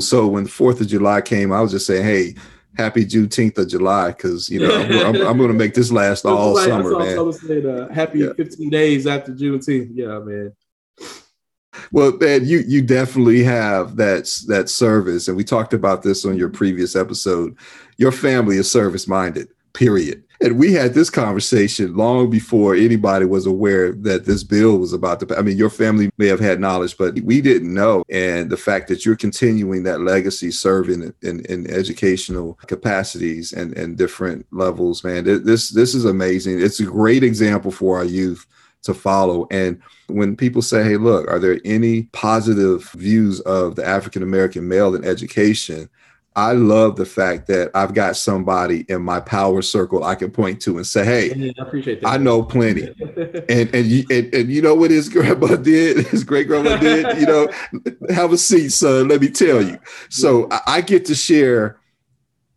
So 0.00 0.28
when 0.28 0.44
the 0.44 0.50
Fourth 0.50 0.80
of 0.80 0.86
July 0.86 1.20
came, 1.20 1.52
I 1.52 1.60
was 1.60 1.72
just 1.72 1.86
saying, 1.86 2.04
hey, 2.04 2.34
happy 2.76 3.04
Juneteenth 3.04 3.58
of 3.58 3.68
July, 3.68 4.08
because 4.08 4.48
you 4.48 4.60
know 4.60 4.74
I'm, 4.74 4.92
I'm, 4.92 5.26
I'm 5.28 5.36
going 5.36 5.48
to 5.48 5.58
make 5.58 5.74
this 5.74 5.90
last 5.90 6.24
all 6.26 6.54
like, 6.54 6.68
summer, 6.68 6.98
man. 6.98 7.32
Said, 7.32 7.66
uh, 7.66 7.88
happy 7.88 8.20
yeah. 8.20 8.32
15 8.36 8.70
days 8.70 9.06
after 9.06 9.32
Juneteenth. 9.32 9.90
Yeah, 9.94 10.20
man. 10.20 10.52
Well, 11.90 12.12
man, 12.18 12.44
you 12.44 12.58
you 12.66 12.82
definitely 12.82 13.42
have 13.42 13.96
that 13.96 14.30
that 14.46 14.68
service, 14.68 15.26
and 15.26 15.36
we 15.36 15.44
talked 15.44 15.74
about 15.74 16.02
this 16.02 16.24
on 16.24 16.36
your 16.36 16.50
previous 16.50 16.94
episode. 16.94 17.56
Your 17.96 18.12
family 18.12 18.58
is 18.58 18.70
service 18.70 19.08
minded. 19.08 19.48
Period. 19.74 20.22
And 20.42 20.58
we 20.58 20.72
had 20.72 20.92
this 20.92 21.08
conversation 21.08 21.96
long 21.96 22.28
before 22.28 22.74
anybody 22.74 23.24
was 23.24 23.46
aware 23.46 23.92
that 23.92 24.24
this 24.24 24.42
bill 24.42 24.78
was 24.78 24.92
about 24.92 25.20
to. 25.20 25.38
I 25.38 25.42
mean, 25.42 25.56
your 25.56 25.70
family 25.70 26.10
may 26.18 26.26
have 26.26 26.40
had 26.40 26.58
knowledge, 26.58 26.98
but 26.98 27.20
we 27.20 27.40
didn't 27.40 27.72
know. 27.72 28.02
And 28.10 28.50
the 28.50 28.56
fact 28.56 28.88
that 28.88 29.06
you're 29.06 29.14
continuing 29.14 29.84
that 29.84 30.00
legacy, 30.00 30.50
serving 30.50 31.14
in, 31.22 31.44
in 31.46 31.70
educational 31.70 32.54
capacities 32.66 33.52
and, 33.52 33.76
and 33.78 33.96
different 33.96 34.44
levels, 34.50 35.04
man, 35.04 35.22
this 35.24 35.68
this 35.68 35.94
is 35.94 36.04
amazing. 36.04 36.60
It's 36.60 36.80
a 36.80 36.86
great 36.86 37.22
example 37.22 37.70
for 37.70 37.98
our 37.98 38.04
youth 38.04 38.44
to 38.82 38.94
follow. 38.94 39.46
And 39.52 39.80
when 40.08 40.34
people 40.34 40.60
say, 40.60 40.82
hey, 40.82 40.96
look, 40.96 41.30
are 41.30 41.38
there 41.38 41.60
any 41.64 42.04
positive 42.12 42.90
views 42.90 43.38
of 43.42 43.76
the 43.76 43.86
African 43.86 44.24
American 44.24 44.66
male 44.66 44.96
in 44.96 45.04
education? 45.04 45.88
I 46.34 46.52
love 46.52 46.96
the 46.96 47.04
fact 47.04 47.46
that 47.48 47.70
I've 47.74 47.92
got 47.92 48.16
somebody 48.16 48.86
in 48.88 49.02
my 49.02 49.20
power 49.20 49.60
circle 49.60 50.02
I 50.02 50.14
can 50.14 50.30
point 50.30 50.62
to 50.62 50.78
and 50.78 50.86
say, 50.86 51.04
"Hey, 51.04 51.34
yeah, 51.34 51.52
I 51.58 51.62
appreciate 51.62 52.00
that. 52.00 52.08
I 52.08 52.16
know 52.16 52.42
plenty." 52.42 52.82
and 53.48 53.74
and 53.74 53.86
you 53.86 54.04
and, 54.10 54.34
and, 54.34 54.50
you 54.50 54.62
know 54.62 54.74
what 54.74 54.90
his 54.90 55.08
grandma 55.08 55.56
did, 55.56 56.06
his 56.06 56.24
great 56.24 56.46
grandma 56.46 56.76
did. 56.76 57.18
You 57.18 57.26
know, 57.26 57.48
have 58.10 58.32
a 58.32 58.38
seat, 58.38 58.70
son. 58.70 59.08
Let 59.08 59.20
me 59.20 59.28
tell 59.28 59.62
you. 59.62 59.78
So 60.08 60.48
I, 60.50 60.60
I 60.66 60.80
get 60.80 61.04
to 61.06 61.14
share 61.14 61.78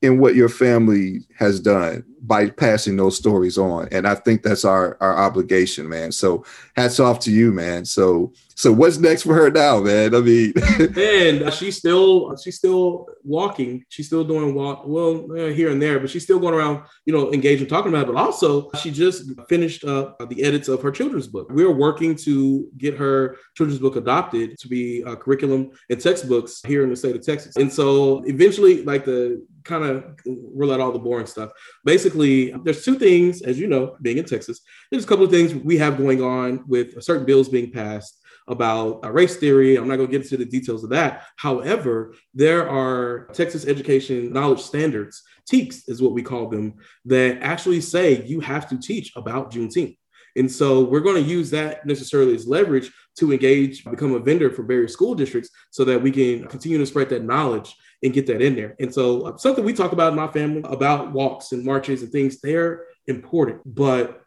in 0.01 0.20
what 0.20 0.36
your 0.36 0.50
family 0.50 1.22
has 1.38 1.60
done 1.60 2.05
by 2.25 2.50
passing 2.50 2.98
those 2.98 3.17
stories 3.17 3.58
on. 3.58 3.88
And 3.91 4.08
i 4.08 4.15
think 4.15 4.41
that's 4.41 4.65
our 4.65 4.98
our 5.00 5.17
obligation 5.17 5.88
man. 5.88 6.12
So 6.12 6.46
hats 6.75 7.00
off 7.00 7.20
to 7.22 7.32
you 7.32 7.51
man. 7.51 7.86
So 7.86 8.34
so 8.55 8.72
what's 8.72 8.98
next 8.98 9.24
for 9.24 9.34
her 9.34 9.51
now 9.51 9.79
man? 9.82 10.15
I 10.15 10.20
mean 10.22 10.53
and 10.98 11.53
she's 11.53 11.77
still 11.77 12.36
she's 12.38 12.55
still 12.55 13.08
walking? 13.24 13.86
She's 13.89 14.08
still 14.08 14.24
doing 14.24 14.55
walk 14.55 14.84
well 14.86 15.32
uh, 15.32 15.48
here 15.48 15.70
and 15.70 15.82
there 15.82 16.00
but 16.00 16.10
she's 16.10 16.24
still 16.24 16.39
going 16.39 16.53
around 16.53 16.84
you 17.05 17.13
know 17.13 17.32
engaging 17.34 17.67
talking 17.67 17.89
about 17.89 18.10
it. 18.10 18.13
But 18.13 18.21
also 18.21 18.71
she 18.82 18.91
just 18.91 19.32
finished 19.47 19.84
up 19.84 20.17
the 20.30 20.43
edits 20.43 20.67
of 20.67 20.82
her 20.82 20.91
children's 20.91 21.28
book. 21.28 21.47
We're 21.52 21.71
working 21.71 22.15
to 22.17 22.67
get 22.78 22.97
her 22.97 23.38
children's 23.56 23.80
book 23.80 23.95
adopted 23.95 24.58
to 24.58 24.67
be 24.67 25.02
a 25.02 25.15
curriculum 25.15 25.71
and 25.89 26.02
textbooks 26.02 26.62
here 26.65 26.84
in 26.84 26.89
the 26.89 26.95
state 26.95 27.15
of 27.15 27.26
texas. 27.26 27.56
And 27.58 27.71
so 27.71 28.23
eventually 28.26 28.84
like 28.84 29.06
the 29.06 29.45
kind 29.65 29.84
of 29.84 30.06
rule 30.25 30.71
out 30.71 30.80
all 30.80 30.91
the 30.91 30.99
boring 30.99 31.25
stuff. 31.25 31.51
Basically, 31.84 32.51
there's 32.63 32.86
two 32.86 32.97
things, 32.97 33.41
as 33.41 33.60
you 33.60 33.67
know, 33.67 33.97
being 34.01 34.17
in 34.17 34.25
Texas, 34.25 34.62
there's 34.89 35.04
a 35.04 35.08
couple 35.08 35.25
of 35.25 35.32
things 35.32 35.54
we 35.54 35.78
have 35.78 35.97
going 35.97 36.21
on 36.21 36.63
with 36.67 37.01
certain 37.04 37.25
bills 37.25 37.49
being 37.49 37.71
passed 37.71 38.21
about 38.47 39.01
race 39.12 39.38
theory. 39.38 39.75
I'm 39.75 39.88
not 39.88 39.97
going 39.97 40.08
to 40.08 40.12
get 40.12 40.21
into 40.21 40.38
the 40.38 40.45
details 40.45 40.84
of 40.84 40.91
that. 40.91 41.25
However, 41.36 42.13
there 42.34 42.69
are 42.69 43.28
Texas 43.34 43.65
education 43.65 44.32
knowledge 44.32 44.62
standards, 44.62 45.23
TEKS 45.51 45.89
is 45.89 46.01
what 46.01 46.13
we 46.13 46.21
call 46.21 46.47
them, 46.47 46.75
that 47.06 47.39
actually 47.41 47.82
say 47.82 48.23
you 48.25 48.39
have 48.39 48.69
to 48.69 48.78
teach 48.78 49.12
about 49.15 49.51
Juneteenth. 49.51 49.97
And 50.38 50.51
so 50.51 50.84
we're 50.84 50.99
going 50.99 51.23
to 51.23 51.30
use 51.30 51.49
that 51.51 51.86
necessarily 51.86 52.36
as 52.36 52.45
leverage 52.47 52.91
to 53.17 53.32
engage, 53.32 53.86
become 53.86 54.13
a 54.13 54.19
vendor 54.19 54.51
for 54.51 54.63
various 54.63 54.93
school 54.93 55.15
districts 55.15 55.49
so 55.71 55.86
that 55.86 56.01
we 56.01 56.12
can 56.12 56.47
continue 56.47 56.78
to 56.78 56.86
spread 56.86 57.10
that 57.10 57.23
knowledge 57.23 57.75
and 58.03 58.13
get 58.13 58.27
that 58.27 58.41
in 58.41 58.55
there. 58.55 58.75
And 58.79 58.93
so 58.93 59.21
uh, 59.21 59.38
something 59.38 59.63
we 59.63 59.73
talk 59.73 59.91
about 59.91 60.13
in 60.13 60.17
my 60.17 60.27
family 60.27 60.62
about 60.65 61.12
walks 61.12 61.51
and 61.51 61.63
marches 61.63 62.01
and 62.01 62.12
things, 62.12 62.41
they're 62.41 62.86
important, 63.08 63.62
but 63.65 64.21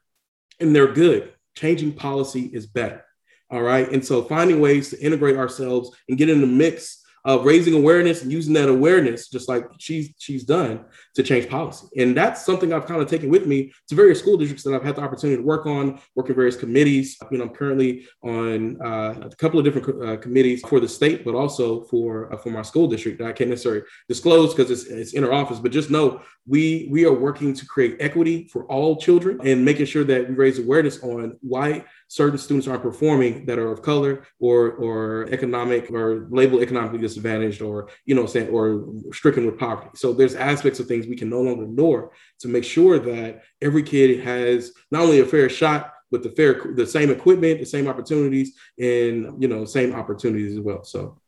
and 0.60 0.74
they're 0.74 0.92
good. 0.92 1.32
Changing 1.56 1.92
policy 1.92 2.50
is 2.52 2.66
better. 2.66 3.04
All 3.50 3.62
right. 3.62 3.90
And 3.90 4.04
so 4.04 4.22
finding 4.22 4.60
ways 4.60 4.90
to 4.90 5.00
integrate 5.00 5.36
ourselves 5.36 5.96
and 6.08 6.18
get 6.18 6.28
in 6.28 6.40
the 6.40 6.46
mix 6.46 7.04
of 7.24 7.44
raising 7.44 7.74
awareness 7.74 8.22
and 8.22 8.32
using 8.32 8.54
that 8.54 8.68
awareness, 8.68 9.28
just 9.28 9.48
like 9.48 9.64
she's 9.78 10.14
she's 10.18 10.44
done, 10.44 10.84
to 11.14 11.22
change 11.22 11.48
policy. 11.48 11.86
And 11.96 12.16
that's 12.16 12.44
something 12.44 12.72
I've 12.72 12.86
kind 12.86 13.00
of 13.00 13.08
taken 13.08 13.28
with 13.28 13.46
me 13.46 13.72
to 13.88 13.94
various 13.94 14.18
school 14.18 14.36
districts 14.36 14.64
that 14.64 14.74
I've 14.74 14.84
had 14.84 14.96
the 14.96 15.02
opportunity 15.02 15.40
to 15.40 15.46
work 15.46 15.66
on, 15.66 16.00
work 16.14 16.28
in 16.28 16.34
various 16.34 16.56
committees. 16.56 17.16
You 17.30 17.38
know, 17.38 17.44
I'm 17.44 17.50
currently 17.50 18.06
on 18.22 18.80
uh, 18.80 19.28
a 19.30 19.36
couple 19.36 19.58
of 19.58 19.64
different 19.64 20.02
uh, 20.02 20.16
committees 20.16 20.62
for 20.62 20.80
the 20.80 20.88
state, 20.88 21.24
but 21.24 21.34
also 21.34 21.82
for 21.84 22.32
uh, 22.32 22.36
for 22.36 22.50
my 22.50 22.62
school 22.62 22.86
district 22.86 23.18
that 23.18 23.28
I 23.28 23.32
can't 23.32 23.50
necessarily 23.50 23.82
disclose 24.08 24.54
because 24.54 24.70
it's, 24.70 24.84
it's 24.84 25.14
inner 25.14 25.32
office. 25.32 25.58
But 25.58 25.72
just 25.72 25.90
know 25.90 26.22
we 26.48 26.88
we 26.90 27.04
are 27.04 27.12
working 27.12 27.52
to 27.52 27.66
create 27.66 27.96
equity 28.00 28.48
for 28.48 28.64
all 28.64 28.96
children 28.96 29.38
and 29.44 29.64
making 29.64 29.86
sure 29.86 30.04
that 30.04 30.28
we 30.28 30.34
raise 30.34 30.58
awareness 30.58 31.02
on 31.02 31.36
why 31.42 31.84
certain 32.08 32.38
students 32.38 32.66
aren't 32.66 32.82
performing 32.82 33.44
that 33.44 33.58
are 33.58 33.70
of 33.70 33.82
color 33.82 34.24
or 34.40 34.72
or 34.72 35.28
economic 35.30 35.90
or 35.90 36.26
labeled 36.30 36.62
economically 36.62 36.98
disadvantaged 36.98 37.60
or 37.60 37.88
you 38.06 38.14
know 38.14 38.26
saying 38.26 38.48
or 38.48 38.86
stricken 39.12 39.44
with 39.44 39.58
poverty. 39.58 39.90
So 39.94 40.12
there's 40.12 40.34
aspects 40.34 40.80
of 40.80 40.86
things 40.86 41.06
we 41.06 41.16
can 41.16 41.28
no 41.28 41.42
longer 41.42 41.64
ignore 41.64 42.12
to 42.40 42.48
make 42.48 42.64
sure 42.64 42.98
that 42.98 43.42
every 43.60 43.82
kid 43.82 44.20
has 44.20 44.72
not 44.90 45.02
only 45.02 45.20
a 45.20 45.26
fair 45.26 45.48
shot 45.48 45.92
but 46.10 46.22
the 46.22 46.30
fair 46.30 46.72
the 46.74 46.86
same 46.86 47.10
equipment 47.10 47.60
the 47.60 47.66
same 47.66 47.86
opportunities 47.86 48.54
and 48.78 49.42
you 49.42 49.48
know 49.48 49.64
same 49.64 49.94
opportunities 49.94 50.56
as 50.56 50.60
well. 50.60 50.82
So 50.82 51.20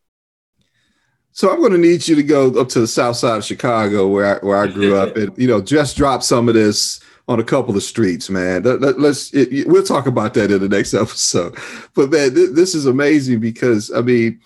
so 1.40 1.50
I'm 1.50 1.60
going 1.60 1.72
to 1.72 1.78
need 1.78 2.06
you 2.06 2.14
to 2.16 2.22
go 2.22 2.48
up 2.60 2.68
to 2.68 2.80
the 2.80 2.86
south 2.86 3.16
side 3.16 3.38
of 3.38 3.44
Chicago, 3.46 4.06
where 4.06 4.36
I, 4.36 4.44
where 4.44 4.58
I 4.58 4.66
grew 4.66 4.94
up, 4.94 5.16
and 5.16 5.32
you 5.38 5.48
know, 5.48 5.62
just 5.62 5.96
drop 5.96 6.22
some 6.22 6.48
of 6.48 6.54
this 6.54 7.00
on 7.28 7.40
a 7.40 7.44
couple 7.44 7.74
of 7.74 7.82
streets, 7.82 8.28
man. 8.28 8.62
Let, 8.64 8.98
us 8.98 9.32
it, 9.32 9.66
we'll 9.66 9.82
talk 9.82 10.06
about 10.06 10.34
that 10.34 10.50
in 10.50 10.60
the 10.60 10.68
next 10.68 10.92
episode. 11.04 11.56
But 11.94 12.10
man, 12.10 12.34
th- 12.34 12.50
this 12.50 12.74
is 12.74 12.84
amazing 12.84 13.40
because 13.40 13.90
I 13.90 14.02
mean, 14.02 14.38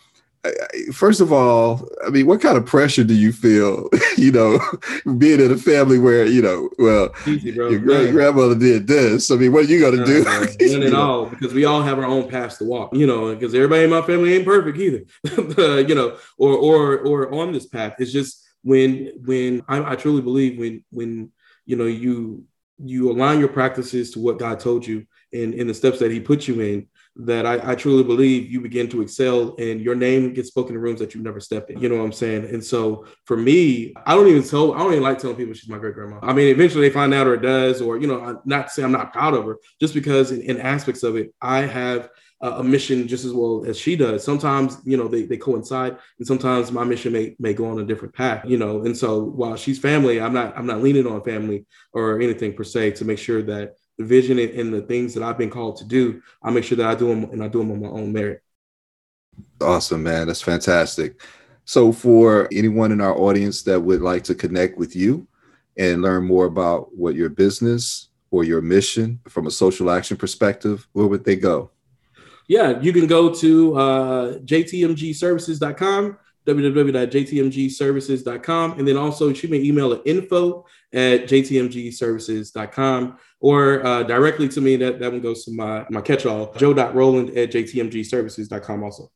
first 0.93 1.21
of 1.21 1.33
all, 1.33 1.89
I 2.07 2.11
mean, 2.11 2.27
what 2.27 2.41
kind 2.41 2.57
of 2.57 2.67
pressure 2.67 3.05
do 3.05 3.15
you 3.15 3.33
feel? 3.33 3.89
you 4.17 4.33
know, 4.33 4.59
being 5.19 5.41
in 5.41 5.51
a 5.51 5.57
family 5.57 5.99
where 5.99 6.27
you 6.27 6.43
know, 6.43 6.71
well, 6.79 7.15
Easy, 7.27 7.51
your 7.51 7.79
great 7.79 8.13
grandmother 8.13 8.55
did 8.55 8.87
this. 8.87 9.31
I 9.31 9.37
mean, 9.37 9.53
what 9.53 9.65
are 9.65 9.69
you 9.69 9.81
going 9.81 9.99
to 9.99 10.05
do? 10.05 10.25
None 10.61 10.83
at 10.83 10.95
all, 10.95 11.27
because 11.27 11.55
we 11.55 11.65
all 11.65 11.83
have 11.83 11.99
our 11.99 12.05
own 12.05 12.29
paths 12.29 12.59
to 12.59 12.65
walk. 12.65 12.95
You 12.95 13.07
know, 13.07 13.35
because 13.35 13.55
everybody 13.55 13.85
in 13.85 13.91
my 13.91 14.03
family 14.03 14.35
ain't 14.35 14.45
perfect 14.45 14.79
either. 14.79 15.05
Uh, 15.59 15.77
you 15.77 15.95
know, 15.95 16.17
or 16.39 16.57
or 16.57 16.99
or 16.99 17.35
on 17.35 17.53
this 17.53 17.67
path. 17.67 17.95
It's 17.99 18.13
just 18.13 18.45
when 18.63 19.13
when 19.25 19.63
I, 19.69 19.93
I 19.93 19.97
truly 19.97 20.23
believe 20.23 20.59
when 20.59 20.85
when 20.91 21.33
you 21.67 21.77
know 21.77 21.87
you 21.87 22.45
you 22.83 23.11
align 23.11 23.39
your 23.39 23.49
practices 23.49 24.11
to 24.13 24.19
what 24.19 24.39
God 24.39 24.59
told 24.59 24.87
you 24.87 25.07
and 25.33 25.55
in 25.55 25.67
the 25.67 25.75
steps 25.75 26.01
that 26.01 26.11
He 26.11 26.21
put 26.21 26.49
you 26.49 26.61
in, 26.61 26.89
that 27.17 27.47
I, 27.47 27.73
I, 27.73 27.75
truly 27.77 28.03
believe 28.03 28.51
you 28.51 28.61
begin 28.61 28.89
to 28.89 29.01
excel 29.01 29.55
and 29.59 29.81
your 29.81 29.95
name 29.95 30.35
gets 30.35 30.49
spoken 30.49 30.75
in 30.75 30.81
rooms 30.81 30.99
that 30.99 31.15
you've 31.15 31.23
never 31.23 31.39
stepped 31.39 31.71
in. 31.71 31.81
You 31.81 31.89
know 31.89 31.99
what 31.99 32.05
I'm 32.05 32.13
saying? 32.13 32.47
And 32.47 32.63
so 32.63 33.07
for 33.25 33.37
me, 33.37 33.95
I 34.05 34.15
don't 34.15 34.27
even 34.27 34.43
tell, 34.43 34.75
I 34.75 34.79
don't 34.79 34.93
even 34.93 35.05
like 35.05 35.19
telling 35.19 35.37
people 35.37 35.55
she's 35.55 35.69
my 35.69 35.79
great 35.79 35.95
grandma. 35.95 36.19
I 36.23 36.33
mean, 36.33 36.49
eventually 36.49 36.89
they 36.89 36.93
find 36.93 37.15
out 37.15 37.29
or 37.29 37.35
it 37.35 37.43
does, 37.43 37.81
or, 37.81 37.99
you 37.99 38.09
know, 38.09 38.41
not 38.45 38.67
to 38.67 38.73
say 38.73 38.83
I'm 38.83 38.91
not 38.91 39.13
proud 39.13 39.35
of 39.35 39.45
her, 39.45 39.59
just 39.81 39.95
because 39.95 40.33
in, 40.33 40.43
in 40.43 40.61
aspects 40.61 41.05
of 41.05 41.15
it, 41.17 41.33
I 41.41 41.61
have 41.61 42.11
a 42.41 42.63
mission 42.63 43.09
just 43.09 43.25
as 43.25 43.33
well 43.33 43.65
as 43.67 43.79
she 43.79 43.97
does. 43.97 44.23
Sometimes, 44.23 44.79
you 44.85 44.97
know, 44.97 45.09
they, 45.09 45.23
they 45.23 45.37
coincide 45.37 45.97
and 46.19 46.27
sometimes 46.27 46.71
my 46.71 46.85
mission 46.85 47.13
may, 47.13 47.35
may 47.39 47.55
go 47.55 47.67
on 47.67 47.79
a 47.79 47.85
different 47.87 48.13
path, 48.13 48.45
you 48.45 48.59
know? 48.59 48.85
And 48.85 48.95
so 48.95 49.23
while 49.23 49.57
she's 49.57 49.79
family, 49.79 50.21
I'm 50.21 50.35
not, 50.35 50.57
I'm 50.59 50.67
not 50.67 50.83
leaning 50.83 51.07
on 51.07 51.23
family 51.23 51.65
or 51.93 52.21
anything 52.21 52.55
per 52.55 52.65
se 52.65 52.93
to 52.93 53.05
make 53.05 53.19
sure 53.19 53.43
that 53.45 53.77
vision 53.99 54.39
and, 54.39 54.51
and 54.51 54.75
the 54.75 54.83
things 54.83 55.15
that 55.15 55.23
I've 55.23 55.39
been 55.39 55.51
called 55.51 55.77
to 55.77 55.85
do, 55.85 56.23
I 56.43 56.51
make 56.51 56.65
sure 56.65 56.77
that 56.77 56.87
I 56.87 56.95
do 56.95 57.09
them 57.09 57.25
and 57.31 57.43
I 57.43 57.49
do 57.49 57.59
them 57.59 57.73
on 57.73 57.81
my 57.81 57.89
own 57.89 58.13
merit. 58.13 58.43
Awesome, 59.61 60.03
man. 60.03 60.27
That's 60.27 60.43
fantastic. 60.43 61.21
So, 61.65 61.93
for 61.93 62.49
anyone 62.53 62.93
in 62.93 63.01
our 63.01 63.17
audience 63.17 63.63
that 63.63 63.81
would 63.81 64.03
like 64.03 64.23
to 64.25 64.35
connect 64.35 64.77
with 64.77 64.95
you 64.95 65.27
and 65.79 66.03
learn 66.03 66.25
more 66.25 66.45
about 66.45 66.95
what 66.95 67.15
your 67.15 67.31
business 67.31 68.09
or 68.31 68.45
your 68.45 68.61
mission 68.61 69.21
from 69.29 69.47
a 69.47 69.51
social 69.51 69.91
action 69.91 70.17
perspective, 70.17 70.87
where 70.93 71.07
would 71.07 71.25
they 71.25 71.37
go? 71.37 71.71
Yeah, 72.49 72.81
you 72.81 72.93
can 72.93 73.07
go 73.07 73.33
to 73.33 73.77
uh, 73.77 74.39
jtmgservices.com, 74.41 76.19
www.jtmgservices.com, 76.47 78.79
and 78.79 78.87
then 78.87 78.97
also 78.97 79.33
shoot 79.33 79.51
me 79.51 79.59
an 79.59 79.65
email 79.65 79.93
at 79.93 80.03
info 80.05 80.65
at 80.93 81.25
jtmgservices.com 81.25 83.19
or 83.41 83.87
uh, 83.87 84.03
directly 84.03 84.49
to 84.49 84.61
me. 84.61 84.77
That, 84.77 84.99
that 85.01 85.11
one 85.11 85.21
goes 85.21 85.45
to 85.47 85.53
my, 85.53 85.87
my 85.91 86.01
catch-all, 86.01 86.53
joe.roland 86.55 87.37
at 87.37 87.51
jtmgservices.com 87.51 88.83
also. 88.83 89.11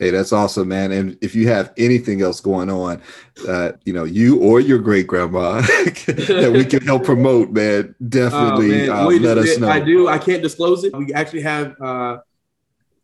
Hey, 0.00 0.08
that's 0.08 0.32
awesome, 0.32 0.68
man. 0.68 0.92
And 0.92 1.18
if 1.20 1.34
you 1.34 1.48
have 1.48 1.74
anything 1.76 2.22
else 2.22 2.40
going 2.40 2.70
on, 2.70 3.02
uh, 3.46 3.72
you 3.84 3.92
know, 3.92 4.04
you 4.04 4.40
or 4.40 4.58
your 4.58 4.78
great 4.78 5.06
grandma 5.06 5.60
that 5.60 6.50
we 6.54 6.64
can 6.64 6.80
help 6.80 7.04
promote, 7.04 7.50
man, 7.50 7.94
definitely 8.08 8.84
oh, 8.84 8.86
man. 8.86 8.90
Uh, 8.90 9.20
let 9.20 9.36
us 9.36 9.58
know. 9.58 9.68
I 9.68 9.78
do. 9.78 10.08
I 10.08 10.16
can't 10.16 10.42
disclose 10.42 10.84
it. 10.84 10.96
We 10.96 11.12
actually 11.12 11.42
have 11.42 11.78
uh, 11.82 12.16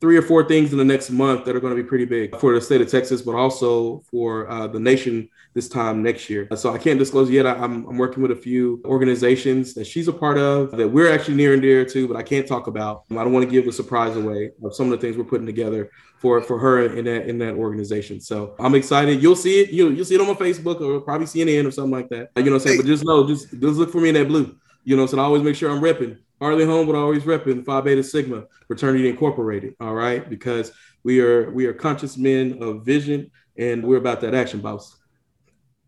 three 0.07 0.17
or 0.17 0.23
four 0.23 0.45
things 0.45 0.71
in 0.71 0.79
the 0.79 0.85
next 0.85 1.11
month 1.11 1.45
that 1.45 1.57
are 1.57 1.59
going 1.59 1.77
to 1.77 1.83
be 1.83 1.89
pretty 1.89 2.05
big 2.05 2.39
for 2.39 2.55
the 2.55 2.61
state 2.61 2.81
of 2.81 2.89
Texas, 2.89 3.23
but 3.23 3.35
also 3.35 4.05
for 4.09 4.49
uh, 4.49 4.69
the 4.69 4.79
nation 4.79 5.29
this 5.53 5.69
time 5.69 6.01
next 6.01 6.31
year. 6.31 6.47
So 6.55 6.73
I 6.73 6.79
can't 6.79 6.97
disclose 6.97 7.29
yet. 7.29 7.45
I, 7.45 7.57
am 7.57 7.85
I'm 7.89 7.99
working 7.99 8.23
with 8.23 8.31
a 8.31 8.37
few 8.37 8.81
organizations 8.85 9.75
that 9.75 9.85
she's 9.85 10.07
a 10.07 10.13
part 10.13 10.39
of 10.39 10.71
that 10.77 10.87
we're 10.87 11.13
actually 11.13 11.35
near 11.35 11.55
and 11.55 11.61
dear 11.61 11.85
to, 11.87 12.07
but 12.07 12.17
I 12.17 12.23
can't 12.23 12.47
talk 12.47 12.69
about. 12.69 13.03
I 13.11 13.15
don't 13.17 13.33
want 13.33 13.45
to 13.47 13.51
give 13.51 13.67
a 13.67 13.73
surprise 13.73 14.17
away 14.17 14.53
of 14.63 14.77
some 14.77 14.93
of 14.93 14.93
the 14.93 15.05
things 15.05 15.17
we're 15.17 15.25
putting 15.25 15.45
together 15.45 15.91
for 16.19 16.41
for 16.41 16.57
her 16.57 16.87
in 16.87 17.05
that 17.07 17.29
in 17.29 17.39
that 17.39 17.55
organization. 17.55 18.21
So 18.21 18.55
I'm 18.61 18.77
excited. 18.77 19.21
You'll 19.21 19.35
see 19.35 19.63
it. 19.63 19.71
You 19.71 19.91
you'll 19.91 20.05
see 20.05 20.15
it 20.15 20.21
on 20.21 20.29
my 20.29 20.35
Facebook 20.35 20.81
or 20.81 21.01
probably 21.01 21.27
CNN 21.27 21.67
or 21.67 21.73
something 21.73 21.91
like 21.91 22.11
that. 22.11 22.31
You 22.37 22.45
know 22.45 22.53
what 22.53 22.63
I'm 22.63 22.69
saying? 22.69 22.77
But 22.77 22.87
just 22.87 23.05
know, 23.05 23.27
just 23.27 23.51
just 23.51 23.77
look 23.77 23.91
for 23.91 24.01
me 24.01 24.11
in 24.11 24.15
that 24.15 24.29
blue. 24.29 24.55
You 24.87 24.97
know, 24.97 25.07
so 25.07 25.19
I 25.19 25.23
always 25.25 25.43
make 25.43 25.57
sure 25.57 25.69
I'm 25.69 25.83
repping 25.83 26.17
Harley 26.41 26.65
Home, 26.65 26.87
but 26.87 26.95
always 26.95 27.25
repping 27.25 27.65
Phi 27.65 27.81
Beta 27.81 28.05
Sigma 28.05 28.45
Fraternity 28.69 29.09
Incorporated. 29.09 29.75
All 29.81 29.95
right, 29.95 30.31
because 30.31 30.71
we 31.03 31.21
are 31.21 31.51
we 31.51 31.67
are 31.67 31.73
conscious 31.73 32.17
men 32.17 32.63
of 32.63 32.87
vision, 32.87 33.33
and 33.59 33.83
we're 33.83 33.97
about 33.97 34.21
that 34.21 34.33
action, 34.33 34.61
boss. 34.61 34.97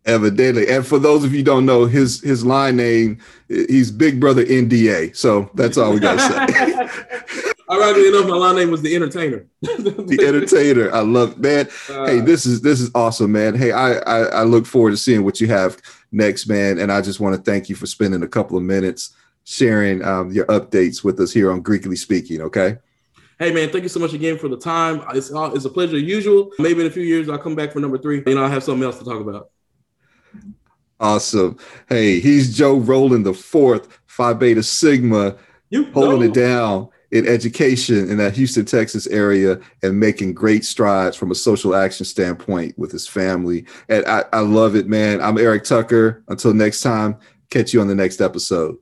Evidently, 0.04 0.68
and 0.68 0.84
for 0.84 0.98
those 0.98 1.22
of 1.22 1.32
you 1.32 1.44
don't 1.44 1.64
know, 1.64 1.86
his 1.86 2.20
his 2.22 2.44
line 2.44 2.74
name 2.74 3.18
he's 3.46 3.92
Big 3.92 4.18
Brother 4.18 4.44
NDA. 4.44 5.16
So 5.16 5.48
that's 5.54 5.78
all 5.78 5.92
we 5.92 6.00
got 6.00 6.14
to 6.18 6.88
say. 6.88 7.52
Ironically 7.70 8.08
enough, 8.08 8.26
my 8.26 8.36
line 8.36 8.56
name 8.56 8.70
was 8.72 8.82
the 8.82 8.96
Entertainer. 8.96 9.46
the 9.60 10.24
Entertainer, 10.26 10.90
I 10.90 11.00
love, 11.00 11.38
man. 11.38 11.68
Uh, 11.88 12.06
hey, 12.06 12.20
this 12.20 12.46
is 12.46 12.62
this 12.62 12.80
is 12.80 12.90
awesome, 12.96 13.30
man. 13.30 13.54
Hey, 13.54 13.70
I, 13.70 13.98
I 13.98 14.18
I 14.22 14.42
look 14.42 14.66
forward 14.66 14.90
to 14.90 14.96
seeing 14.96 15.22
what 15.22 15.40
you 15.40 15.46
have 15.48 15.76
next, 16.10 16.46
man. 16.46 16.78
And 16.78 16.90
I 16.90 17.00
just 17.00 17.20
want 17.20 17.36
to 17.36 17.42
thank 17.42 17.68
you 17.68 17.76
for 17.76 17.86
spending 17.86 18.22
a 18.22 18.28
couple 18.28 18.56
of 18.56 18.62
minutes 18.62 19.14
sharing 19.44 20.04
um, 20.04 20.30
your 20.30 20.46
updates 20.46 21.02
with 21.02 21.18
us 21.20 21.32
here 21.32 21.50
on 21.50 21.62
Greekly 21.62 21.96
Speaking. 21.96 22.42
Okay. 22.42 22.76
Hey 23.38 23.52
man, 23.52 23.70
thank 23.70 23.84
you 23.84 23.88
so 23.88 24.00
much 24.00 24.14
again 24.14 24.36
for 24.36 24.48
the 24.48 24.56
time. 24.56 25.02
It's 25.14 25.32
uh, 25.32 25.52
it's 25.54 25.64
a 25.64 25.70
pleasure 25.70 25.96
usual. 25.96 26.50
Maybe 26.58 26.80
in 26.80 26.88
a 26.88 26.90
few 26.90 27.04
years 27.04 27.28
I'll 27.28 27.38
come 27.38 27.54
back 27.54 27.72
for 27.72 27.78
number 27.78 27.96
three. 27.96 28.22
and 28.26 28.38
I'll 28.38 28.48
have 28.48 28.64
something 28.64 28.82
else 28.82 28.98
to 28.98 29.04
talk 29.04 29.20
about. 29.20 29.50
Awesome. 30.98 31.56
Hey, 31.88 32.18
he's 32.18 32.56
Joe 32.56 32.78
Roland 32.78 33.24
the 33.24 33.32
fourth, 33.32 34.00
Phi 34.06 34.32
Beta 34.32 34.62
Sigma, 34.64 35.36
you 35.70 35.84
holding 35.92 36.20
know. 36.20 36.26
it 36.26 36.34
down 36.34 36.88
in 37.10 37.26
education 37.26 38.10
in 38.10 38.18
that 38.18 38.34
Houston, 38.36 38.64
Texas 38.64 39.06
area 39.06 39.58
and 39.82 39.98
making 39.98 40.34
great 40.34 40.64
strides 40.64 41.16
from 41.16 41.30
a 41.30 41.34
social 41.34 41.74
action 41.74 42.04
standpoint 42.04 42.78
with 42.78 42.92
his 42.92 43.08
family. 43.08 43.64
And 43.88 44.04
I, 44.06 44.24
I 44.32 44.40
love 44.40 44.76
it, 44.76 44.88
man. 44.88 45.20
I'm 45.20 45.38
Eric 45.38 45.64
Tucker. 45.64 46.22
Until 46.28 46.52
next 46.52 46.82
time, 46.82 47.16
catch 47.50 47.72
you 47.72 47.80
on 47.80 47.88
the 47.88 47.94
next 47.94 48.20
episode. 48.20 48.76